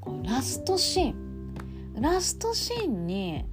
[0.00, 1.31] このラストシーン
[1.94, 3.44] ラストシーンに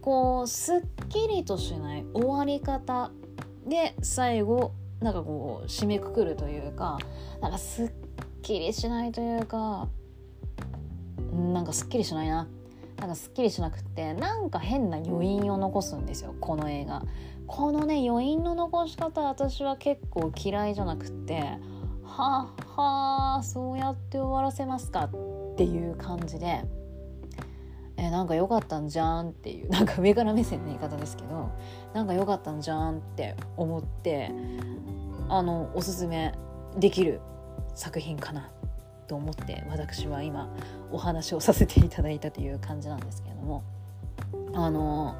[0.00, 3.10] こうすっきりとしない終わり方
[3.66, 6.98] で最後なんかこう締めくくるというか
[7.40, 7.90] なんかすっ
[8.42, 9.88] きりしないというか
[11.32, 12.48] なんかすっきりしないな。
[12.98, 17.02] なんかすっきりしなくってなんか変な余韻を残すんですよこの映画。
[17.46, 21.40] このね余韻の残し方私は結構嫌いじゃなくって
[22.04, 26.64] はあはあそうやって終わらせますかっていう感じで。
[27.96, 31.50] えなんか良かったんじゃんっていう なんか上から目線の言い方ですけど
[31.92, 34.32] なんか良かったんじゃんって思って
[35.28, 36.34] あのおすすめ
[36.76, 37.20] できる
[37.74, 38.50] 作品かな
[39.06, 40.48] と思って私は今
[40.90, 43.62] お話をさせていただいたという感じなんですけれども
[44.54, 45.14] あの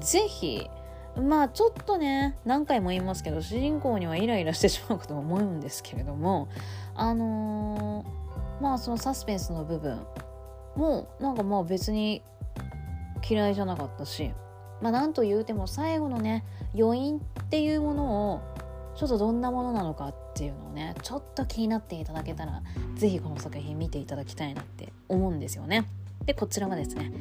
[0.00, 0.70] 是非
[1.16, 6.48] まあちょっとね何回も言いますけど主人公にはイライラしてしまうことも思うんですけれども
[6.94, 8.04] あの、
[8.60, 10.00] まあそのサスペンスの部分
[10.76, 12.22] もうなんかまあ別に
[13.28, 14.30] 嫌いじゃなかったし
[14.80, 18.42] まあなんと言うても最後のね余韻っていうものを
[18.96, 22.62] ちょっとどんなものなのかっていうのをねちょっと気になっていただけたら
[22.94, 25.86] 是非この作品見ていただきたいなって思うんですよね。
[26.26, 27.12] でこちらはですね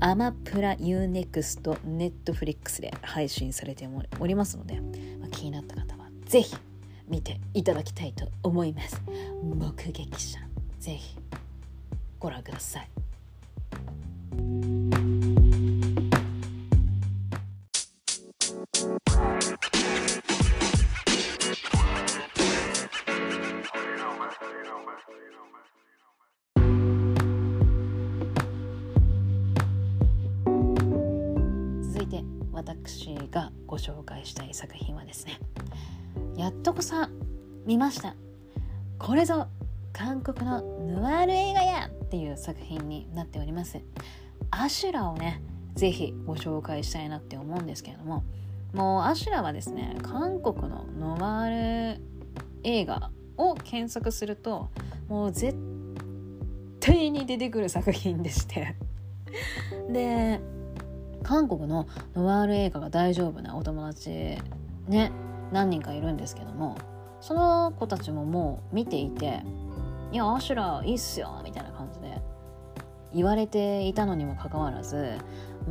[0.00, 4.80] アマプラ UNEXT ネットフリックスで配信されておりますので、
[5.20, 6.56] まあ、気になった方は是非
[7.08, 9.00] 見ていただきたいと思います
[9.42, 10.40] 目撃者
[10.80, 11.16] 是非
[12.18, 12.97] ご覧ください
[37.78, 38.14] ました。
[38.98, 39.46] これぞ
[39.92, 43.78] 韓国のヌアール映画やっていう作品になっております。
[44.50, 45.42] アシュラをね
[45.74, 48.24] 是非ご紹介したいなって思うんですけれども
[48.72, 52.02] もうアシュラはですね韓国のノワール
[52.64, 54.70] 映画を検索すると
[55.08, 55.56] もう絶
[56.80, 58.76] 対に出てくる作品でして。
[59.90, 60.40] で
[61.22, 64.38] 韓国のノワール映画が大丈夫なお友達
[64.86, 65.12] ね
[65.52, 66.78] 何人かいるんですけども
[67.20, 69.42] その子たちももう見ていて
[70.12, 72.20] 「いやアシュラいいっすよ」みたいな感じで
[73.14, 75.18] 言われていたのにもかかわらず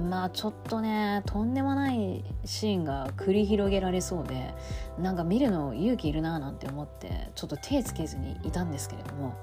[0.09, 4.53] まあちょっとねとんでもないシーンが繰り広げられそうで
[4.99, 9.35] なんか見るの勇気いるななんて思ってちょっと手つけずにいたんですけれども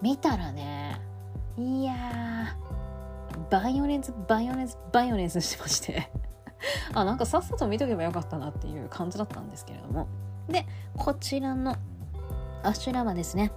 [0.00, 1.00] 見たらね
[1.56, 1.94] いや
[3.50, 6.10] バイオレンスバイオレンスバイオレンスしてまして
[6.94, 10.08] あなんかさっさと見とけばよかったなっていう感じだったんですけれども
[10.48, 11.76] でこちらの
[12.62, 13.52] アシュラはですね。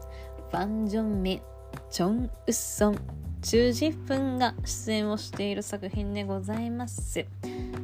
[0.52, 1.42] ファン・ジョンミ
[1.90, 3.00] チョン・ウッソン。
[3.42, 7.26] チュジフンが出演をしている作品でございます。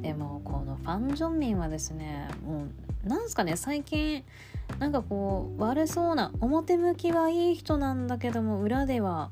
[0.02, 2.66] でもこのファン・ジョンミンはですねも
[3.06, 4.24] うなんすかね最近
[4.80, 9.30] なんかこう悪そうな表向きはいい人なんだけども裏では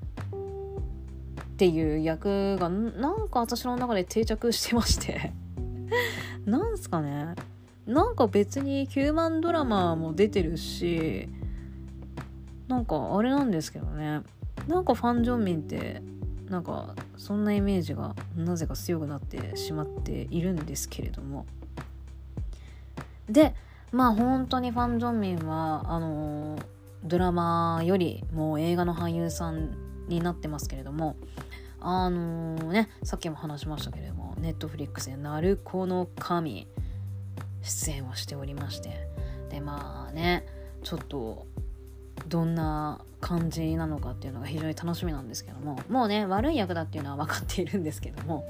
[1.42, 5.34] っていう役がなんか私の中で定着してまして。
[6.46, 7.36] なんすかね。
[7.90, 11.28] なんか別にヒューマンドラマも出てるし
[12.68, 14.22] なんかあれなんですけどね。
[14.68, 16.04] なんかファン・ジョンミンって
[16.50, 21.48] なんかそんなイメージがなぜか強くなってしまっているんですけれども。
[23.28, 23.56] で
[23.92, 26.60] まあ本当にファン・ジョンミンはあの
[27.04, 29.72] ドラマよりもう映画の俳優さん
[30.08, 31.16] になってますけれども
[31.80, 36.68] あのー、ねさっきも話しましたけれどもネットフリックスで「鳴子の神」
[37.62, 39.08] 出演をしておりまして。
[39.50, 40.46] でまあね
[40.84, 41.48] ちょっと
[42.28, 45.80] どんな感じなのかっていうのが非常に楽しみなんですけども。
[45.90, 48.46] もうね悪い役だっていうのは分かっているんですけども。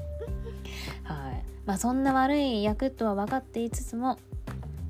[1.04, 1.44] はい。
[1.66, 4.18] まあそんな悪い役とは分かっていつつも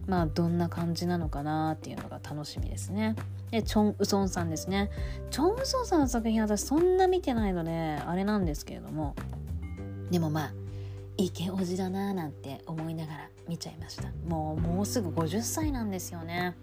[0.07, 3.15] まあどんな感じなのかなっていうのが楽しみですね。
[3.51, 4.89] でチョン・ウソンさんですね。
[5.29, 9.15] チョン・ウソンさんの作品私そんな見てないのであれなんですけれども。
[10.11, 10.53] でもまあ
[11.17, 14.09] イケオジだなーなんて思いながら見ちゃいました。
[14.27, 16.55] もうもうすぐ50歳なんですよね。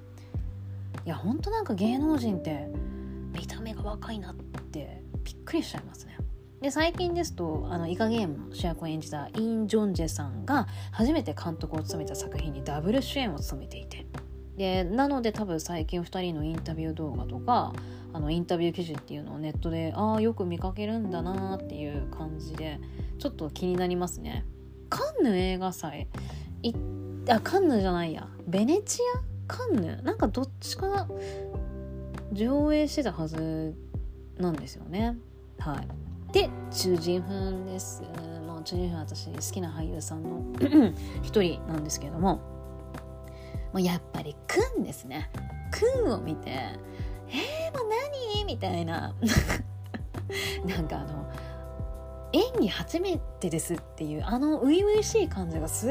[1.04, 2.68] いやほんとなんか芸能人って
[3.32, 6.16] 見た目が若いなってびっくりしちゃいますね。
[6.60, 14.06] で最近ですとあのイカゲームの主役を演じたイン・ジョンジェさんが初めて監督を務めた作品にダブル主演を務めていて。
[14.56, 17.74] でなので多分最近2人のインタビュー動画とか
[18.14, 22.80] あのインタビュー記事っていうのをネットでああよく見かけるんだなっていう感じで
[23.18, 24.46] ちょっと気になりますね。
[24.88, 26.08] カンヌ映画祭。
[26.68, 26.74] い
[27.28, 29.22] あカンヌじゃないやベネチア？
[29.46, 30.00] カンヌ？
[30.02, 31.08] なんかどっちか
[32.32, 33.74] 上映してたはず
[34.38, 35.16] なんですよね。
[35.58, 37.30] はい、で中人粉
[37.70, 38.02] です。
[38.46, 40.42] もう中人粉私好きな俳優さんの
[41.22, 42.42] 一人なんですけれどもも
[43.74, 45.30] うやっぱりくんですね。
[45.70, 46.50] くんを見て
[47.28, 47.88] 「えー、もう
[48.34, 49.14] 何?」みたいな
[50.64, 51.30] なんかあの
[52.36, 55.90] 演技初めてですっていうあの初々しい感じがすっ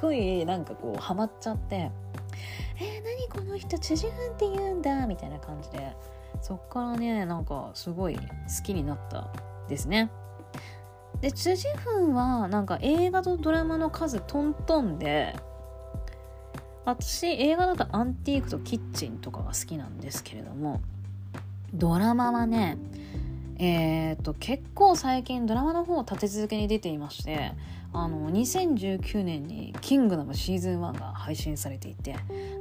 [0.00, 1.90] ごいなんかこうハマっちゃって
[2.78, 5.96] 「えー、何この人チジフンって言うんだ」みたいな感じで
[6.42, 8.22] そっからねなんかすごい好
[8.62, 9.28] きになった
[9.68, 10.10] ですね。
[11.20, 15.34] でチュジフンはなんか映画とドラマの数トントンで
[16.84, 20.82] 私映画だとアンティークとキッチンとかが好きなんですけれども
[21.72, 22.76] ドラマはね
[23.58, 27.52] えー、と結構最近ドラマの方を立て続けに出ていまして
[27.92, 32.16] あの2019年に「キングダム」シーズン1が配信されていて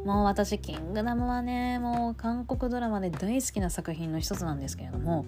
[0.05, 5.25] もう私キングダムはねもう韓国ドラマで大好きな作品の一つなんですけれども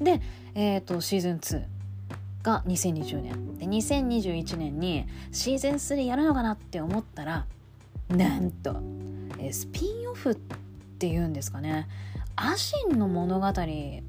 [0.00, 0.22] で、
[0.54, 1.64] えー、とシーズン2
[2.42, 7.44] が2020年で2021年にシーズン3やるのかなって思ったら
[8.08, 8.80] なんと、
[9.38, 10.34] えー、スピンオフっ
[10.98, 11.88] ていうんですかね。
[12.36, 13.46] アシンの物語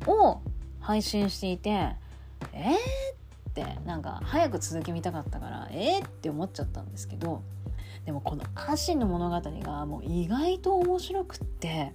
[0.08, 0.42] を
[0.84, 7.42] 配信していてえー、ってなんか早く続き見たかったからえー、って思っちゃったんですけど
[8.06, 11.94] でもこのアシンの物語がもう意外と面白くって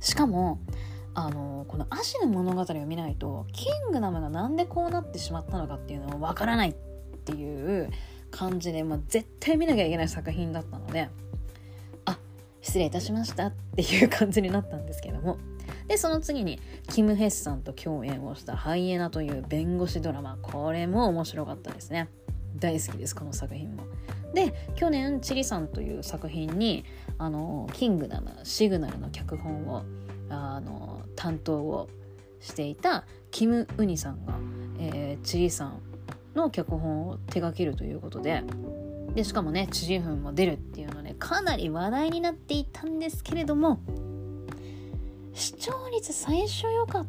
[0.00, 0.60] しかも
[1.14, 6.74] あのこのアシの物語を見ないとキングダムがなんでこうなってしまったのかっていうのをわからないっ
[7.24, 7.90] ていう
[8.30, 11.08] 感じで、まあ、絶対見なきゃいけない作品だったので
[12.04, 12.16] あ
[12.62, 15.38] 失礼いたしましたっていう感じになったんですけども
[15.90, 20.38] でその次にキム・ヘッさんと共演をした「ハイエナ」という弁護士ドラマ。
[20.40, 22.08] これも面白かったですね。
[22.54, 23.82] 大好きですこの作品も。
[24.32, 26.84] で去年チリさんという作品に
[27.18, 29.82] あのキングダムシグナルの脚本を
[30.28, 31.88] あの担当を
[32.38, 34.34] していたキム・ウニさんが、
[34.78, 35.80] えー、チリさん
[36.36, 38.44] の脚本を手掛けるということで
[39.16, 43.80] でしかもねチリフンも出るっていうのでかなり話題になっていたんですけれども
[45.32, 47.06] 視聴率最初良かっ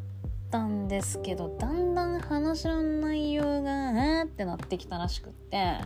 [0.49, 5.79] たんですけどだんだん話の内容がえーってなってきたらしくって。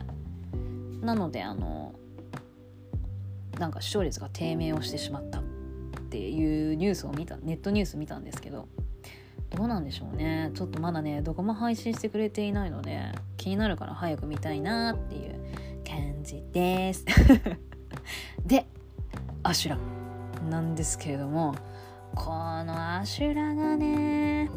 [1.02, 1.94] なのであの
[3.60, 5.44] なんか視聴率が低迷をしてしまったっ
[6.10, 8.68] ていうニュースを見たネットニュース見たんですけど。
[9.52, 10.52] どうなんでしょうね。
[10.54, 15.36] ちょっとまだねどこも配信してくれていないので気になるから早く見たいなっていう
[15.88, 17.06] 感じです。
[18.46, 18.66] で
[19.44, 19.78] アシュラ
[20.50, 21.56] なんですけれども
[22.16, 22.32] こ
[22.64, 24.50] のアシュラがね。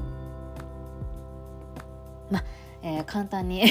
[2.30, 2.44] まあ、
[2.82, 3.64] えー、簡単に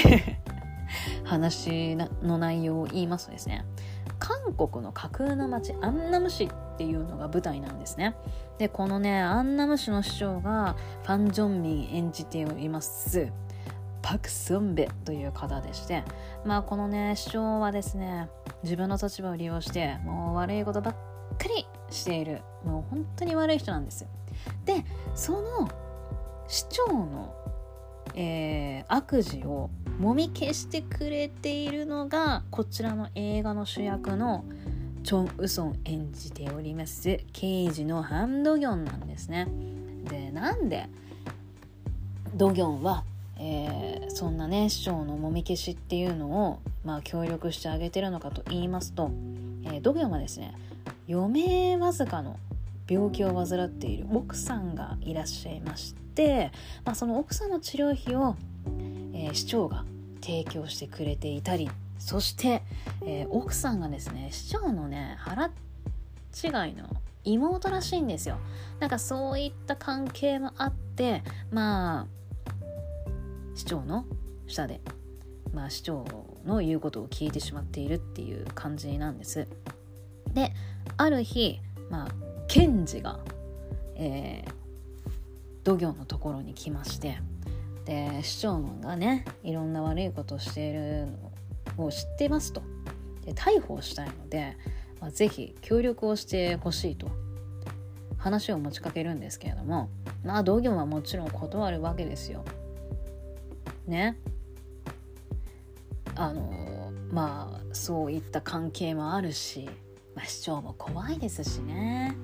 [1.24, 3.64] 話の内容を言いますとですね。
[4.18, 8.14] 韓国の架空の町アンナム市っていうのが舞台なんですね。
[8.58, 13.32] でこのねアンナム市の市長がファン・ジョンミン演じております。
[14.02, 16.04] パク・スンベという方でして。
[16.44, 18.28] まあこのね市長はですね
[18.62, 22.42] 自分の立場を利用してもう悪いことばっかりしている。
[22.64, 24.08] もう本当に悪い人なんですよ。
[24.64, 24.84] で
[25.14, 25.68] その
[26.46, 27.34] 市長の、
[28.14, 34.44] えー、悪事をもみ消してくれているのがこちらの映画の主役の
[35.02, 39.48] チョン・ウソン演じております刑事のハン・ドギョンなんですね。
[40.04, 40.88] でなんで
[42.34, 43.04] ドギョンは、
[43.38, 49.10] えー、そんなね市長のもみ消しっていうのを、まあ、協力してあげてるのかと言いますと、
[49.64, 50.54] えー、ドギョンはですね
[51.08, 52.38] 余命わずかの
[52.88, 56.52] 病気を患っている奥さんがいらっしゃいまして、
[56.84, 58.36] まあ、その奥さんの治療費を、
[59.14, 59.84] えー、市長が
[60.20, 62.62] 提供してくれていたりそして、
[63.02, 65.50] えー、奥さんがですね市長のね腹違
[66.70, 66.88] いの
[67.24, 68.38] 妹らしいんですよ。
[68.80, 72.06] なんかそういった関係もあってまあ
[73.54, 74.06] 市長の
[74.46, 74.80] 下で
[75.52, 76.06] まあ市長
[76.46, 79.48] の言うことを聞いてしまっているっていう感じなんです。
[80.32, 80.52] で
[80.98, 82.08] ある日、まあ、
[82.48, 83.20] 検事が、
[83.94, 84.50] えー、
[85.64, 87.18] 土行のところに来まして
[87.84, 91.06] で市長がねいろんな悪いことをしている
[91.76, 92.62] のを知ってますと
[93.24, 94.56] で逮捕したいので、
[95.00, 97.08] まあ、ぜひ協力をしてほしいと
[98.18, 99.88] 話を持ちかけるんですけれども
[100.24, 102.44] まあ同業はもちろん断るわけですよ。
[103.86, 104.18] ね。
[106.16, 109.70] あのまあそういった関係もあるし
[110.18, 112.16] まあ、市長も怖いですしね。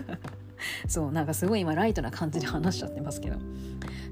[0.86, 3.38] そうなんかすごい今ライトな感じで話しちゃってますけど。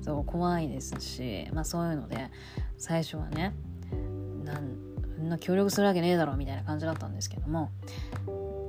[0.03, 2.31] そう怖いですしまあそういうので
[2.77, 3.55] 最初はね
[4.45, 7.71] なんな協力するわけねえだろみたいな感じだったんですけども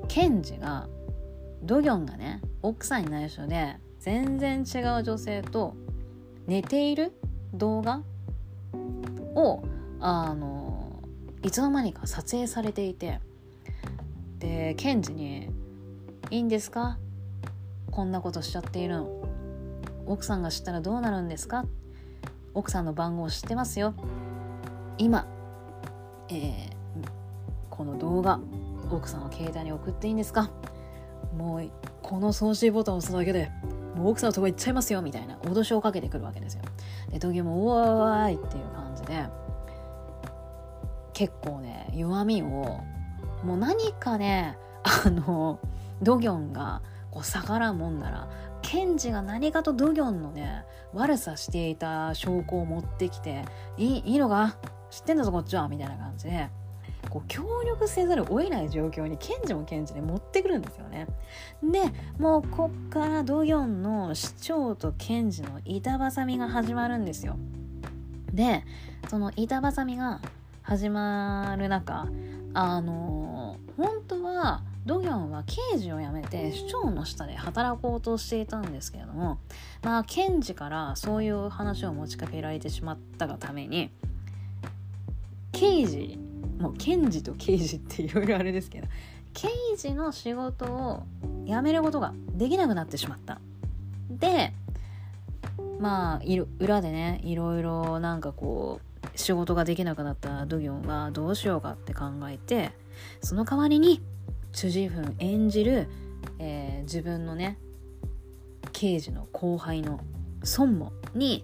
[0.07, 0.87] ケンジが
[1.61, 5.75] ドギョンがね奥さんに内緒で全然違う女性と
[6.47, 7.11] 寝ている
[7.53, 8.01] 動画？
[9.35, 9.65] を
[9.99, 11.03] あの
[11.43, 13.19] いつの間にか撮影されていて
[14.45, 15.49] でケンジに
[16.29, 16.99] 「いいんですか？
[17.89, 19.09] こんなことしちゃっているの。
[20.05, 21.65] 奥さんが知ったらどうなるんですか？
[22.53, 23.95] 奥さんの番号知ってますよ。
[24.99, 25.25] 今、
[26.29, 26.69] えー、
[27.71, 28.39] この動画
[28.91, 30.51] 奥さんの携帯に送っていいんですか？
[31.35, 31.69] もう
[32.03, 33.49] この送信ボタンを押すだけで
[33.95, 35.01] もう奥さんのとこ行っちゃいますよ。
[35.01, 36.61] みたいな脅しをかけてくるわけですよ。
[37.09, 39.25] で時も「うわーい」っていう感じで
[41.13, 42.79] 結構ね弱みを
[43.45, 45.59] もう何かねあの
[46.01, 46.81] ドギョンが
[47.11, 48.27] こう逆らうもんなら
[48.61, 53.45] ケンジが何かとドギョンのね悪さしていた証拠を持ってきて
[53.77, 54.57] 「いいいいのか？
[54.89, 56.49] 知ってんだぞこっちは」みたいな感じで
[57.09, 61.07] こう協力せざるを得ない状況にケンジもケンジで持ってくるんですよね。
[61.63, 67.37] でもうこっからドギョンの市長とケンジの板挟みが始まるんですよ。
[68.33, 68.65] で
[69.07, 70.19] その板挟みが
[70.63, 72.07] 始まる中
[72.57, 79.39] あの本当はドギョンは刑事を辞めて市長の下で働こうとしていたんですけれども
[79.83, 83.91] まあ検事からそういう話を持ちかけられてしまったがために
[85.51, 86.17] 刑事
[86.57, 88.87] もう検事と刑事っていろいろあれですけど
[89.33, 91.03] 刑事の仕事を
[91.45, 93.41] 辞めることができなくなってしまった。
[94.09, 94.53] で
[95.81, 96.21] まあ
[96.59, 102.71] 裏でねいろいろなんかこう仕事ができなくなったドギョンはどうしようかって考えて
[103.21, 104.01] その代わりに
[104.51, 105.87] チュジフン演じる、
[106.39, 107.57] えー、自分のね
[108.71, 109.99] 刑事の後輩の
[110.57, 111.43] 孫もに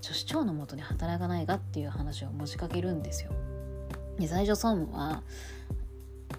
[0.00, 3.30] 女子長のもとに働かないかっていう話を持ちかけるんですよ。
[4.18, 5.22] で最初孫は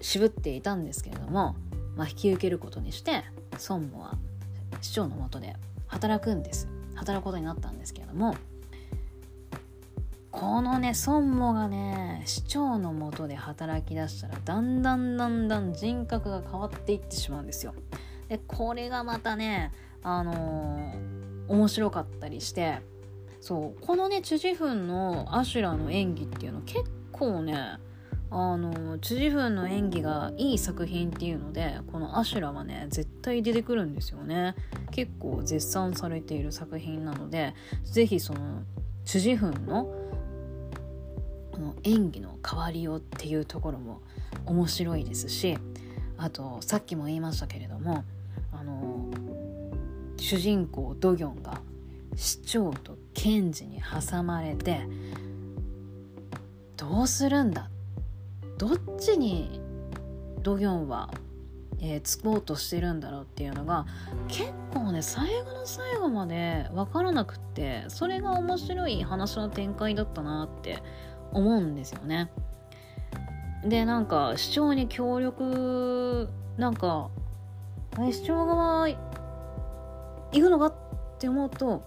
[0.00, 1.56] 渋っていたんですけれども、
[1.96, 3.24] まあ、引き受けることにして
[3.68, 4.18] 孫もは
[4.80, 5.56] 市長のもとで
[5.86, 8.36] 働くんです働くことになったんですけれども
[10.34, 17.74] このね孫もがね市長のもとで働きだしたらだんだんだんだん人格が変わっていってしまうんですよ。
[18.28, 19.72] でこれがまたね
[20.02, 22.80] あのー、面白かったりして
[23.40, 26.82] そうこのねチュジフンのアシュラの演技っていうの結
[27.12, 27.78] 構ね
[28.30, 34.56] あのチュジフンの演技がいい作品っていうのでこのアシュラはね絶対出てくるんですよね
[34.90, 37.54] 結構絶賛されている作品なので
[37.84, 38.62] 是非その
[39.04, 40.03] チュジフンの
[41.54, 44.00] この演技の変わりようっていうところも
[44.44, 45.56] 面白いですし
[46.18, 48.02] あとさっきも言いましたけれども
[48.52, 49.08] あの
[50.16, 51.60] 主人公ドギョンが
[52.16, 54.80] 市長と検事に挟まれて
[56.76, 57.70] どうするんだ？
[58.58, 59.60] どっちに
[60.42, 61.08] ドギョンは、
[61.80, 63.86] えー、つこうとしてるんだろうっていうのが
[64.26, 70.82] 結構ね最後の最後まで分からなくってそれが面白い話の展開だったなって
[71.34, 72.30] 思うんですよね。
[73.64, 77.10] でなんか市長に協力なんか
[78.10, 78.96] 市長側行
[80.32, 80.74] くのかっ
[81.18, 81.82] て思うと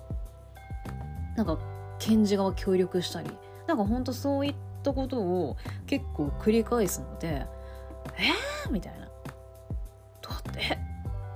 [1.35, 1.57] なんか
[1.99, 3.29] 検事側協力したり
[3.67, 7.45] なんかほんとそういったことを結構繰り返すので
[8.17, 9.05] えー、みたいな。
[9.05, 10.79] だって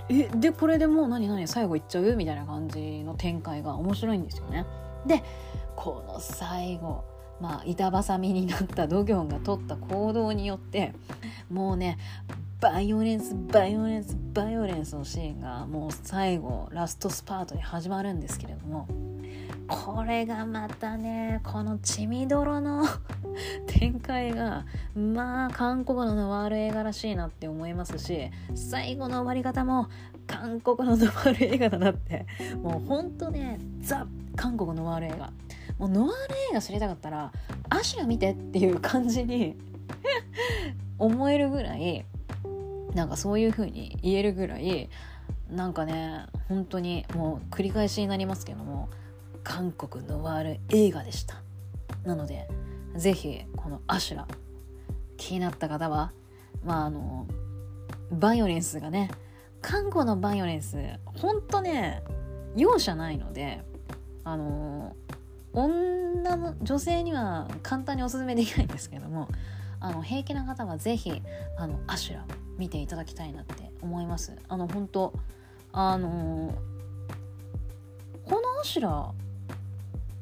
[0.09, 0.27] え？
[0.29, 1.27] でこれでもう何？
[1.27, 1.47] 何？
[1.47, 2.15] 最後行っちゃう？
[2.15, 4.65] みたいな感じの展開が面白いんですよね。
[5.05, 5.23] で
[5.75, 7.03] この最後。
[7.41, 10.93] まあ、板挟みになったドギョンが取った行動によって
[11.49, 11.97] もうね
[12.59, 18.87] バイオレンスバイオレンスバイオレンスのシーンがもう最後ラストスパートに始まるんですけれども
[19.67, 22.85] これがまたねこの血みどろの
[23.65, 24.65] 展開が
[24.95, 29.87] まあ韓国のノワール映画らしいなって思いますし最後の終わり方も
[30.27, 32.27] 韓国のノワール映画だなって
[32.61, 35.31] もうほんとねザ韓国ノワール映画。
[35.81, 37.31] もうノワール映画知りたかったら
[37.69, 39.57] アシュラ見てっていう感じに
[40.99, 42.05] 思えるぐらい
[42.93, 44.89] なんかそういう風に言えるぐらい
[45.49, 48.89] なんかね本当にもう繰り返しになりますけども
[49.43, 51.41] 韓国ノワール映画でした。
[52.03, 52.47] なので
[52.95, 54.27] 是非このアシュラ
[55.17, 56.11] 気になった方は
[56.63, 57.25] まああの
[58.11, 59.09] バイオレンスがね
[59.61, 62.03] 韓国のバイオレンスほんとね
[62.55, 63.63] 容赦ないので
[64.23, 64.95] あの
[65.53, 69.27] 女の女性には簡単におすすめできないんですけども
[69.79, 71.21] あの平気な方は是非
[71.57, 72.25] あのアシュラ
[72.57, 74.35] 見ていただきたいなって思います。
[74.47, 75.13] あの本当
[75.73, 76.53] あの
[78.25, 79.13] このアシュラ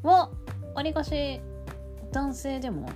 [0.03, 0.29] は
[0.73, 1.41] わりかし
[2.11, 2.89] 男性でも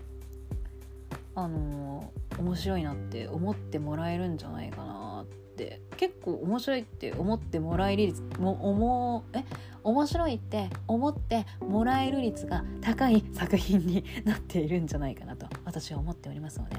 [1.35, 5.25] あの面白いなって思ってもらえるんじゃないかなっ
[5.55, 9.43] て結構面白いって思ってもらえる率も思え？
[9.83, 16.77] 面白いって思ってもらえる率が高い作品になっているんじゃないかなと私は思っておりますので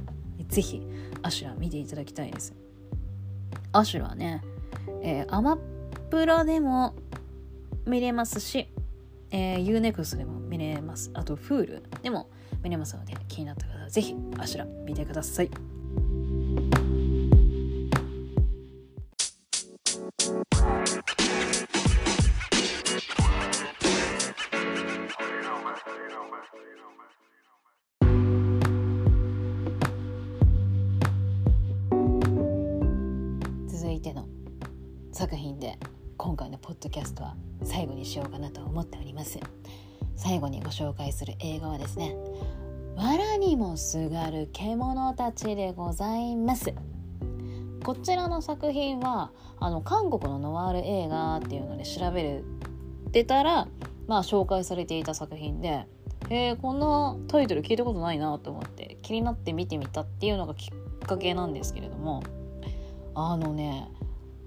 [0.49, 0.83] 是非
[1.23, 2.55] アシュラ見ていただきたいです。
[3.73, 4.43] アシュラね、
[5.03, 5.59] えー、アマ
[6.11, 6.95] プラでも
[7.87, 8.69] 見れますし、
[9.31, 11.11] えー、UNEXT でも見れます。
[11.15, 12.29] あと Hulu でも
[12.63, 15.74] 見れますので気になった方は是非アシュラ見てください。
[41.15, 42.15] する映画はですね
[42.97, 46.75] 藁にもすがる獣たちでございます。
[47.83, 52.43] こちらの作品はあの韓国のノワール映画っていうので調べ
[53.13, 53.69] てたら
[54.07, 55.87] まあ紹介されていた作品で
[56.31, 62.23] えー、こんなタイトル聞いたことないなと思って気になって見てみたっていうのがきっかけなんですけれども
[63.15, 63.89] あのね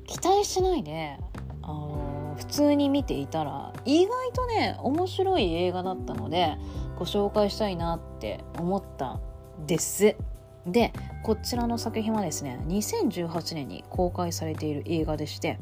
[0.07, 1.17] 期待しないで
[1.61, 2.06] あの
[2.37, 6.57] 普通に見ていたら意外とね面白い映画だったので
[6.97, 9.19] ご紹介したいなって思った
[9.65, 10.15] です
[10.65, 15.59] でこちらの作品はですね2018年に公開されている映画でして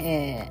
[0.00, 0.50] え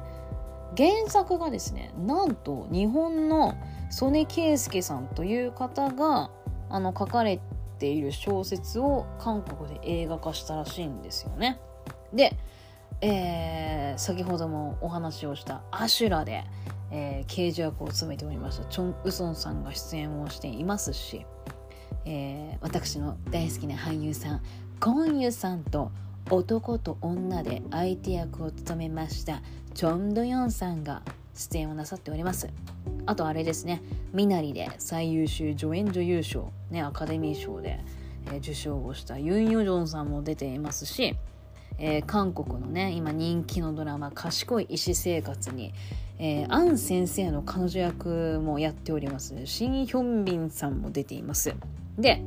[0.76, 3.56] ー、原作がですねなんと日本の
[3.90, 6.30] 曽根圭介さんという方が
[6.70, 7.42] あの書かれ
[7.80, 11.60] ている小説を韓国で映画化したらしいんですよね。
[12.14, 12.36] で、
[13.02, 16.44] えー、先ほどもお話をした「アシュラで」
[16.92, 21.26] えー、刑事役を務めておりましたチョン・ウソンさんが出演をしていますし、
[22.06, 24.42] えー、私の大好きな俳優さん
[24.80, 25.92] コンユさんと
[26.32, 29.42] 男と女で相手役を務めました
[29.76, 31.04] チョン・ドヨンさんが
[31.36, 32.50] 出演をなさっております。
[33.06, 33.82] あとあれですね
[34.14, 37.80] みなりで最優秀助演女優賞、ね、アカデミー賞で、
[38.28, 41.16] えー、受賞をしたユン・ヨジョンさんも出ていますし、
[41.80, 45.74] えー、韓国のね今人気のドラマ「賢い医師生活に」
[46.22, 49.46] えー、アン先生の彼女役もやっております。
[49.46, 51.56] シン・ヒョンビンさんも出ています。
[51.98, 52.22] で、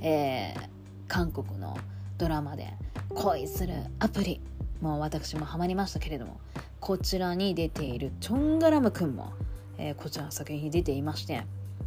[0.00, 0.68] えー、
[1.06, 1.76] 韓国の
[2.16, 2.72] ドラマで
[3.10, 4.40] 恋するアプリ
[4.80, 6.40] もう私もハマりましたけれども
[6.80, 9.32] こちらに出ているチョンガラムくんも、
[9.76, 11.42] えー、こちらの作品に出ていまして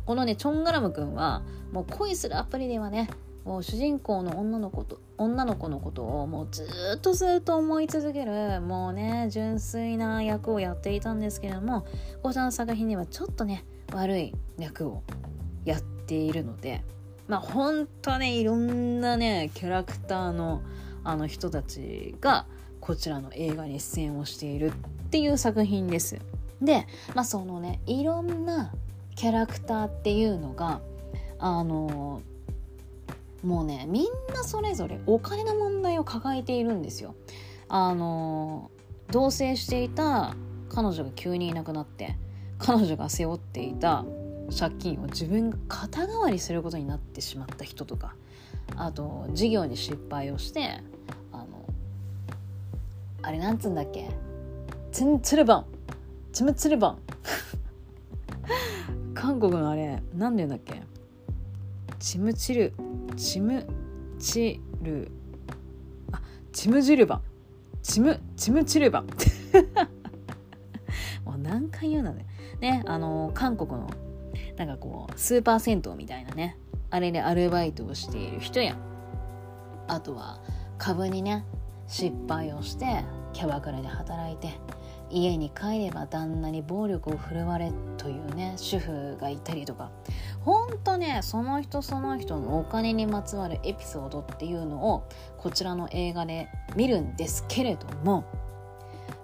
[0.06, 1.42] このねチョンガラムくんは
[1.72, 3.10] もう恋するアプリではね
[3.46, 11.86] もう主人公の女の子と女の子のことをもうずっとずっと思い続けるもうね純粋な役をやっていたんですけれども
[12.22, 15.04] こちらの作品にはちょっとね悪い役を
[15.66, 16.84] やっているので
[17.28, 20.62] まあほんとねいろんなねキャラクターの
[21.04, 22.46] あの人たちが
[22.80, 26.20] こちらの映画に出演をしているっていう作品です。
[26.62, 26.86] で、
[27.16, 28.72] まあ、そのねいろんな
[29.16, 30.80] キャラクターっていうのが
[31.40, 32.22] あの
[33.44, 37.16] もうねみんなそれぞれお金の問題を抱えているんですよ。
[37.70, 38.70] あの
[39.10, 40.36] 同棲していた
[40.70, 42.16] 彼女が急にいなくなって
[42.60, 44.06] 彼女が背負っていた
[44.58, 48.16] 借金を自分が肩代わりすることになってしまった人とか
[48.76, 50.82] あと事業に失敗をして
[51.32, 51.48] あの
[53.22, 54.10] あれなんつうんだっけ？
[54.92, 55.66] ツンツルバン
[56.34, 56.98] ツムツルバン
[59.14, 60.82] 韓国のあれ何て言うんだっけ？
[62.02, 62.74] チムチル
[63.16, 63.66] チム
[64.20, 65.12] チル
[66.12, 66.20] あ
[66.52, 67.22] チムジルバ。
[67.84, 69.04] チムチムチルバ。
[71.24, 72.26] もう何回言うのね。
[72.60, 73.88] ねあの韓国の
[74.58, 76.58] なんかこうスーパー銭湯みたいなね。
[76.90, 78.76] あれでアルバイトをしている人や。
[79.88, 80.42] あとは
[80.80, 81.46] 株にね
[81.86, 84.60] 失敗をしてキャバクラで働いて
[85.12, 89.92] 家に帰れば旦那に暴力を振るわれというね主婦がいたりとか。
[90.44, 98.26] ほんとねその人その人のお金にまつわるエピソードっていうのをこちらの映画で見るんですけれども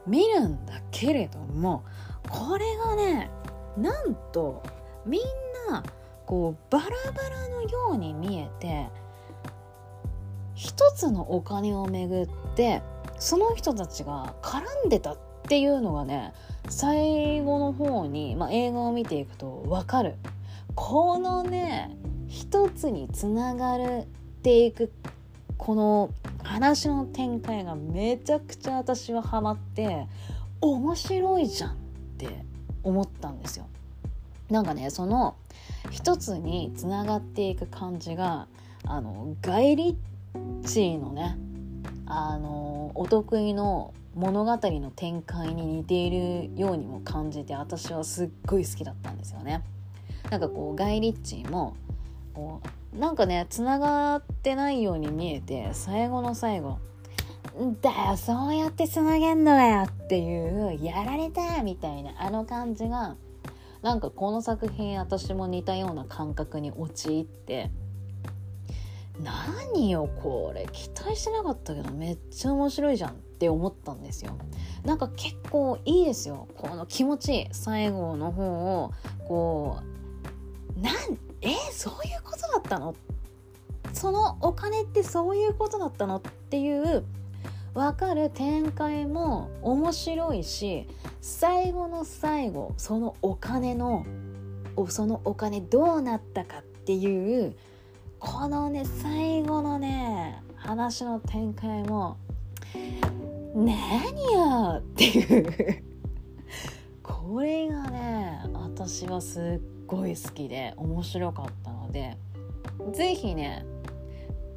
[0.05, 1.83] 見るんだけれども
[2.29, 3.31] これがね
[3.77, 4.63] なんと
[5.05, 5.21] みん
[5.69, 5.83] な
[6.25, 8.87] こうバラバラのように見えて
[10.53, 12.81] 一つのお金をめぐって
[13.17, 16.33] その人たちが絡んでたっていうのがね
[16.69, 20.15] 最後の方に、まあ、映画を見ていくと分かる。
[20.77, 21.97] このね
[22.27, 24.05] 一つにつながるっ
[24.43, 24.93] ていく
[25.57, 26.11] この
[26.43, 30.07] 話の展開がめちゃくちゃ私はハマって
[30.61, 31.75] 面白いじゃんっ
[32.19, 32.45] て
[32.83, 33.65] 思ったんですよ。
[34.51, 35.35] なんかねその
[35.89, 38.47] 一つにつながっていく感じが
[38.85, 39.97] あのガイ・リ
[40.35, 41.37] ッチーのね
[42.05, 49.63] あのお得意の物語の展開に似ているようにも感じて私はすっごい好きだったんですよね。
[50.29, 51.75] なんかこうガイ・リッチーも
[52.33, 52.61] こ
[52.93, 56.79] うなんかねつながってないように見えて最後の最後
[57.81, 63.15] 「だよそうやってつなげんのよ」っていう「やられた!」みたいなあの感じが
[63.81, 67.69] なんかこの作品私も似たような感覚に陥って
[69.23, 74.37] 何よこれ期待してなかったけどめっちゃ面白いじゃんって思ったんですよ
[74.83, 78.43] なんか結構いいですよこの気持ちいい最後の方
[78.83, 78.91] を
[79.27, 79.96] こう
[80.81, 80.95] なん
[81.41, 82.95] えーそういうことだったの？
[83.93, 86.17] そのお金ってそういうことだったの？
[86.17, 87.03] っていう
[87.73, 90.87] 分かる展開も面白いし
[91.21, 94.05] 最後の最後そのお金の
[94.89, 97.55] そのお金どうなったかっていう
[98.19, 102.17] このね最後のね話の展開も
[103.55, 103.75] 何
[104.33, 105.83] やっていう。
[107.03, 112.17] これがね私はすっごい好きで面白かったので
[112.93, 113.65] 是非ね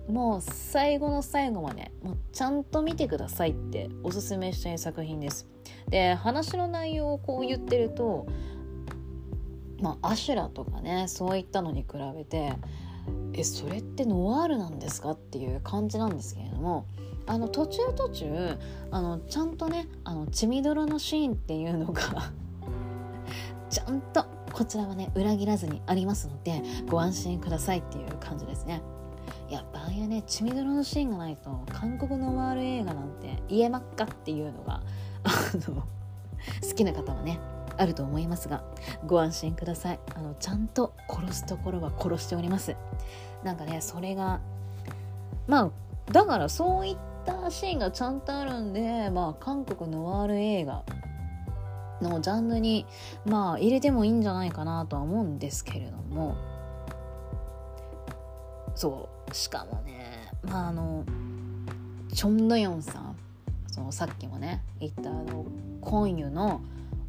[0.08, 5.46] もう最後の最後までもうちゃんと見てくださいっておすすめしたい作品です。
[5.88, 8.26] で話の内容をこう言ってると
[9.80, 12.54] まあアシュラとかねそういったのに比べて
[13.32, 16.86] えそれってノワールなんですかっていう感じなんですけれども
[17.26, 18.58] あの途中途中
[18.90, 22.02] あのちゃんとねあの血みどろのシーンっていうのが
[23.70, 28.82] ちゃんとこちらはね裏切らずにありますのでご安心くださいっていう感じですね。
[29.48, 34.82] やっぱああいうね血みどろのシーンがないと韓国ノワール映画なんて言えまっかっていうのが
[35.24, 35.30] あ
[35.70, 35.82] の
[36.68, 37.40] 好きな方はね
[37.76, 38.62] あると思いますが
[39.06, 42.76] ご安心くださいあのちゃんと殺すところは殺しております
[43.42, 44.40] なんかねそれが
[45.46, 45.70] まあ
[46.12, 50.82] だからそういったシーンがちゃんとあるんでまあ韓国ノワール映画
[52.02, 52.86] のジャンルに
[53.24, 56.36] まあ入れてもいいんじゃないかなとは思うんですけれども。
[58.74, 61.04] そうしかもねまああの
[62.14, 63.16] チョン・ドヨンさん。
[63.66, 65.44] そのさっきもね言ったあの
[65.80, 66.60] コンユの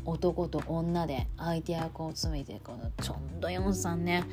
[0.06, 4.24] 男と女で相手役を詰めてこのチョン・ドヨンさんね。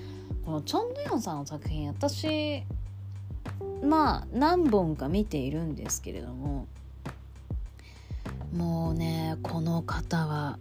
[0.45, 2.65] このチョン・ドヨンさんの作品私
[3.83, 6.67] まあ何本か見ているんですけれども。
[8.59, 10.59] もうねこの方は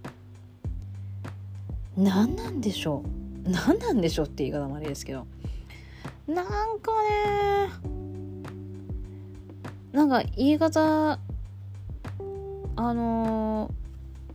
[1.98, 3.04] 何なんでしょ
[3.46, 3.50] う？
[3.50, 5.26] 何なんでしょうって言い方もあれですけど。
[6.28, 6.46] なん
[6.80, 7.70] かね
[9.94, 11.20] なんか言い方
[12.76, 13.72] あの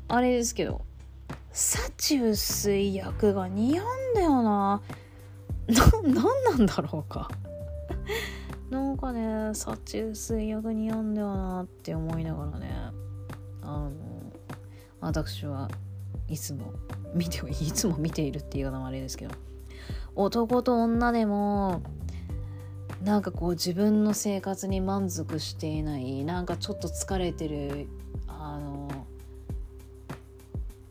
[0.09, 0.85] ー、あれですけど
[1.53, 4.83] サチュス役が似合うんだよな。
[5.69, 6.15] 何
[6.59, 7.31] なんだろうか。
[8.71, 12.73] なんかねサチュス役似合うんだよなって思いながらね。
[13.63, 13.93] あの
[15.01, 15.69] 私は
[16.29, 16.73] いつも
[17.15, 19.35] 見ていつも見ているっていうのもあれですけど
[20.15, 21.83] 男と女でも
[23.03, 27.89] なんかこう自分の生活に満足していないなんかちょっと疲れてる
[28.29, 28.89] あの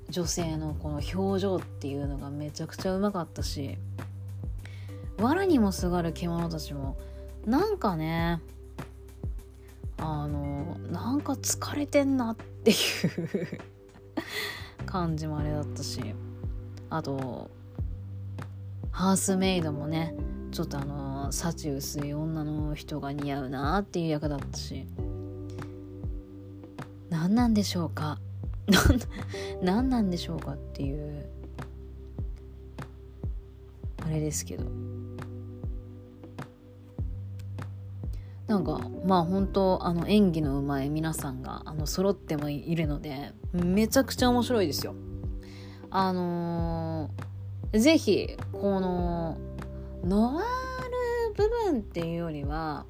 [0.09, 3.77] 女性のこの表情っていうのがめちゃくちゃうまかったし
[5.17, 6.97] 藁にもすがる獣たちも
[7.45, 8.41] なんかね
[9.97, 13.59] あのなんか疲れてんなってっていう
[14.85, 15.99] 感じもあれだったし
[16.89, 17.49] あと
[18.91, 20.13] ハースメイドもね
[20.51, 24.85] ちょっとあの幸薄い女の人が似合うなっていう役だったし
[27.09, 28.19] 何なんでしょうか？
[29.61, 31.25] 何なんでしょうかっていう
[34.05, 34.65] あれですけど。
[38.51, 44.93] なんかまあ本当あの演技のうまい皆さんがあの揃ってもいるのでめちゃくちゃ面白いですよ。
[45.89, 49.37] あのー、ぜひこの
[50.03, 50.45] ノワー
[51.29, 52.85] ル部分っていうよりは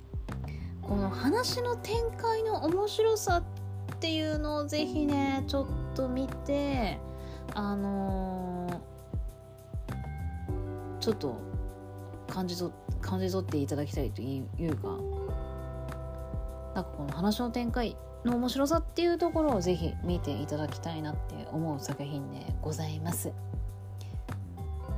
[0.81, 3.43] この話の展開の面白さ
[3.93, 6.97] っていうのをぜひねちょっと見て
[7.53, 11.39] あのー、ちょっと
[12.27, 14.97] 感じ取感じ取っていただきたいというか
[16.75, 23.31] なんかこの話の展開の面白さっていうところをぜひ見ていただきたいなって思う作品でございます。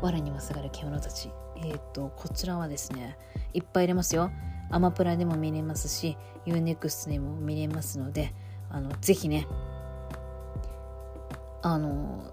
[0.01, 3.17] 我にもすがる獣たちえっ、ー、とこちらはですね
[3.53, 4.32] いっぱい入れますよ
[4.69, 8.34] アマプラでも見れますし UNEXT でも見れますので
[8.69, 9.47] あのぜひね
[11.61, 12.30] あの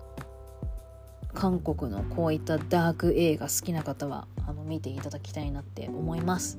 [1.32, 6.58] 韓国のこういったダーク映画好きな方はあの見ていただきたいなって思います。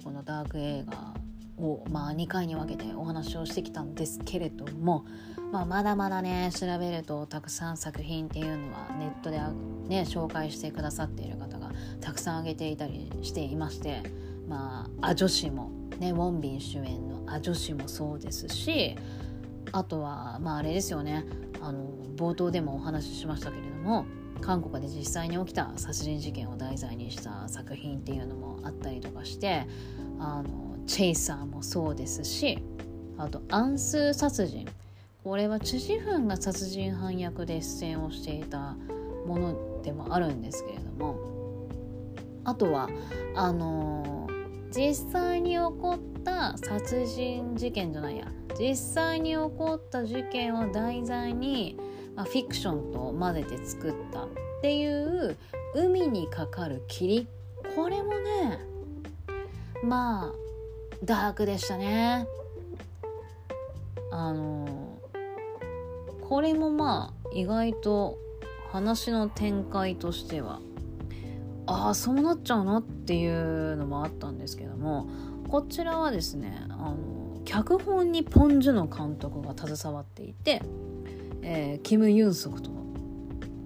[0.00, 1.14] 国のダーク映画
[1.56, 5.04] を、まあ、2回に分けてお話をしてきたんですけれども、
[5.52, 9.38] まあ、まだまだね調べるとたくさん作品っていうのはネットで、
[9.88, 11.70] ね、紹介してくださっている方が
[12.00, 14.02] たくさん挙げていたりしていまして
[14.48, 18.96] まあア女子もねウォンビン主演のア女子もそうですし
[19.72, 21.24] あとはまああれですよね
[21.60, 21.86] あの
[22.16, 24.06] 冒頭でもお話ししましたけれども
[24.44, 29.66] 韓国で実際に起きた殺人事件を題材にした作品っていうのもあったりとかして
[30.18, 32.62] あのチェイサーもそうですし
[33.16, 34.66] あと暗数殺人。
[35.22, 38.76] これはチュジフンが殺人犯役で出演をしていた
[39.26, 41.34] ものでもあるんですけれども
[42.44, 42.90] あとは
[43.34, 44.28] あの、
[44.70, 48.30] 実際に起こった殺人事件じゃないや。
[48.58, 51.76] 実際に起こった事件を題材に、
[52.16, 54.28] フィクションと混ぜて作ったっ
[54.62, 55.36] ていう
[55.74, 57.26] 海にかかる霧。
[57.74, 58.60] これもね
[59.82, 60.32] まあ
[61.04, 62.26] ダークでしたね。
[64.12, 64.98] あの
[66.28, 68.16] これもまあ意外と
[68.70, 70.60] 話の展開としては
[71.66, 75.08] ああそうなっちゃうのっていうのもあったんですけども
[75.48, 80.62] こちらはですねあの脚本にポン・ジュの監督が携わっていて、
[81.46, 82.70] えー、キム・ユンソクと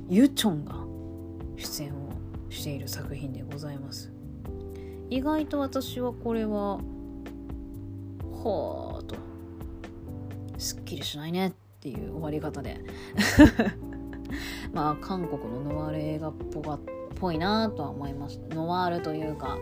[0.09, 0.75] ユチョンが
[1.57, 2.11] 出演を
[2.51, 4.13] している作品でございます。
[5.11, 6.81] 意外と私はこれは
[8.43, 9.15] ほーと
[10.59, 12.81] すっきりしないねっていう終わり方で。
[14.75, 16.81] まあ韓国のノワール映画っぽかっ
[17.15, 19.59] ぽいなとは思いましたノワールというか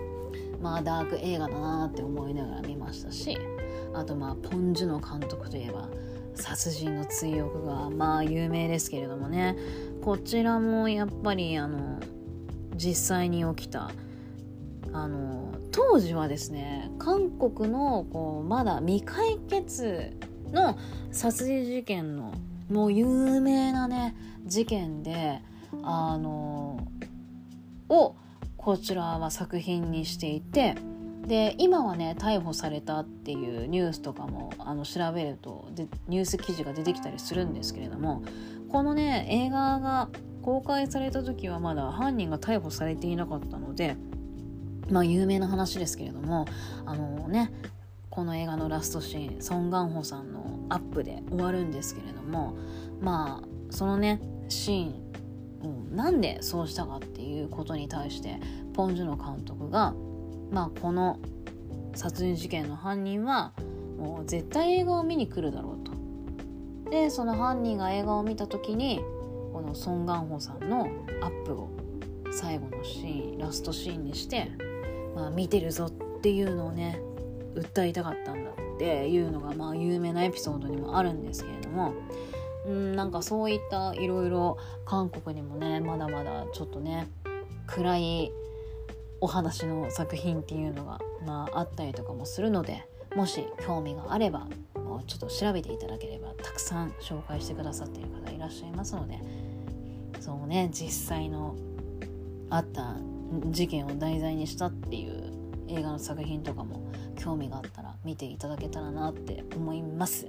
[0.61, 3.39] まあダーク映画だなって思いながら見ましたし
[3.95, 5.89] あとまあポン・ジュの監督といえば
[6.37, 9.57] 殺人の追憶がまあ有名ですけれどもね。
[10.03, 11.99] こちらもやっぱりあの
[12.77, 13.91] 実際に起きた
[14.93, 20.17] あの当時はですね韓国のこうまだ未解決
[20.53, 20.79] の
[21.11, 22.35] 殺人事件の
[22.71, 24.15] もう有名なね
[24.45, 25.41] 事件で
[25.83, 26.87] あの
[27.89, 28.15] を
[28.57, 30.77] こちらは作品にしていて
[31.27, 38.23] で今はね逮捕されたっていうニュースとかもあの調べるとでニュース記事が出てきたりするんですけれども
[38.71, 40.09] このね映画が
[40.43, 43.97] 公開された時はまだ犯人が逮捕されていなかったので
[44.91, 46.47] まあ有名な話ですけれども
[46.85, 47.53] あのね
[48.09, 52.57] この映画のラストシーンソン・ガンホさんのアップで終わるんですけれども
[53.01, 55.07] まあそのねシーン
[55.63, 58.39] うん、なんでそうしたかっていうことに対して
[58.75, 59.95] ポン・ジュの監督が、
[60.51, 61.19] まあ、この
[61.95, 63.53] 殺人事件の犯人は
[63.99, 66.91] もう絶対映画を見に来るだろうと。
[66.91, 69.01] でその犯人が映画を見た時に
[69.53, 70.89] このソン・ガンホさんの
[71.21, 71.71] アップを
[72.31, 74.53] 最後のシーンラストシーンにして、
[75.15, 77.01] まあ、見てるぞっていうのをね
[77.55, 81.95] 訴えたかったんだっていうのがまあ有名なエピソードにもあるんですけれども
[82.67, 87.09] うんなんかそういったいろいろ韓国にもねまだまだちょっとね
[87.67, 88.33] 暗い
[89.21, 99.19] お話の作品っていうのが、まあ、あったりとかもするのでもし興味があればもうちょっと調べていただければたくさん紹介してくださっている方いらっしゃいますので
[100.21, 101.57] そうね実際の
[102.51, 102.95] あった
[103.51, 105.33] 事件を題材にしたっていう
[105.69, 106.81] 映画の作品とかも
[107.17, 110.29] 興味があったら見ていただけたらなって思います。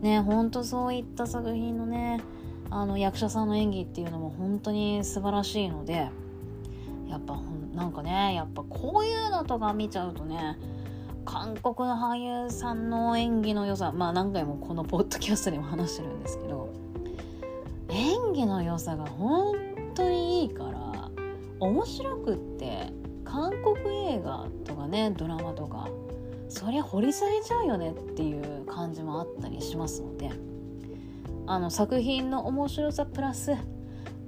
[0.00, 2.20] ねほんとそういった作品のね
[2.70, 6.10] あの役者さんの演技っていうのも本当に素晴らしいので
[7.08, 7.34] やっぱ
[7.78, 10.58] なんかねやっぱこういうのとか見ちゃうとね
[11.24, 16.74] 韓国の俳優さんの演技の良さまあ何回もこのポッドキャストでも話してるんですけど
[17.88, 19.54] 演技の良さが本
[19.94, 21.10] 当にいいから
[21.60, 22.92] 面白くって
[23.24, 25.88] 韓国映画とかねドラマとか
[26.48, 30.32] そりゃ掘り下げちゃうよねっていう感じもあったりしますので
[31.46, 33.54] あの作品の面白さプラス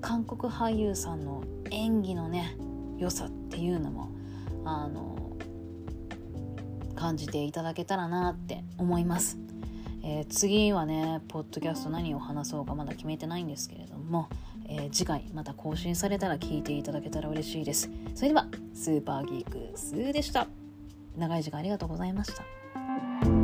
[0.01, 2.57] 韓国俳優さんの演技のね
[3.01, 4.11] 良さっていうのも
[4.65, 5.37] あの
[6.95, 9.39] 感じていただけたらなって思います、
[10.05, 14.29] えー、次はねポッドキャスト何を話そうかまだ決めてないんですけれども、
[14.69, 17.91] えー、次回また更新されたら聞いていただけたら嬉しいです。
[18.15, 20.47] それではスーパーギークスーでした。
[21.17, 23.40] 長い時間ありがとうございました。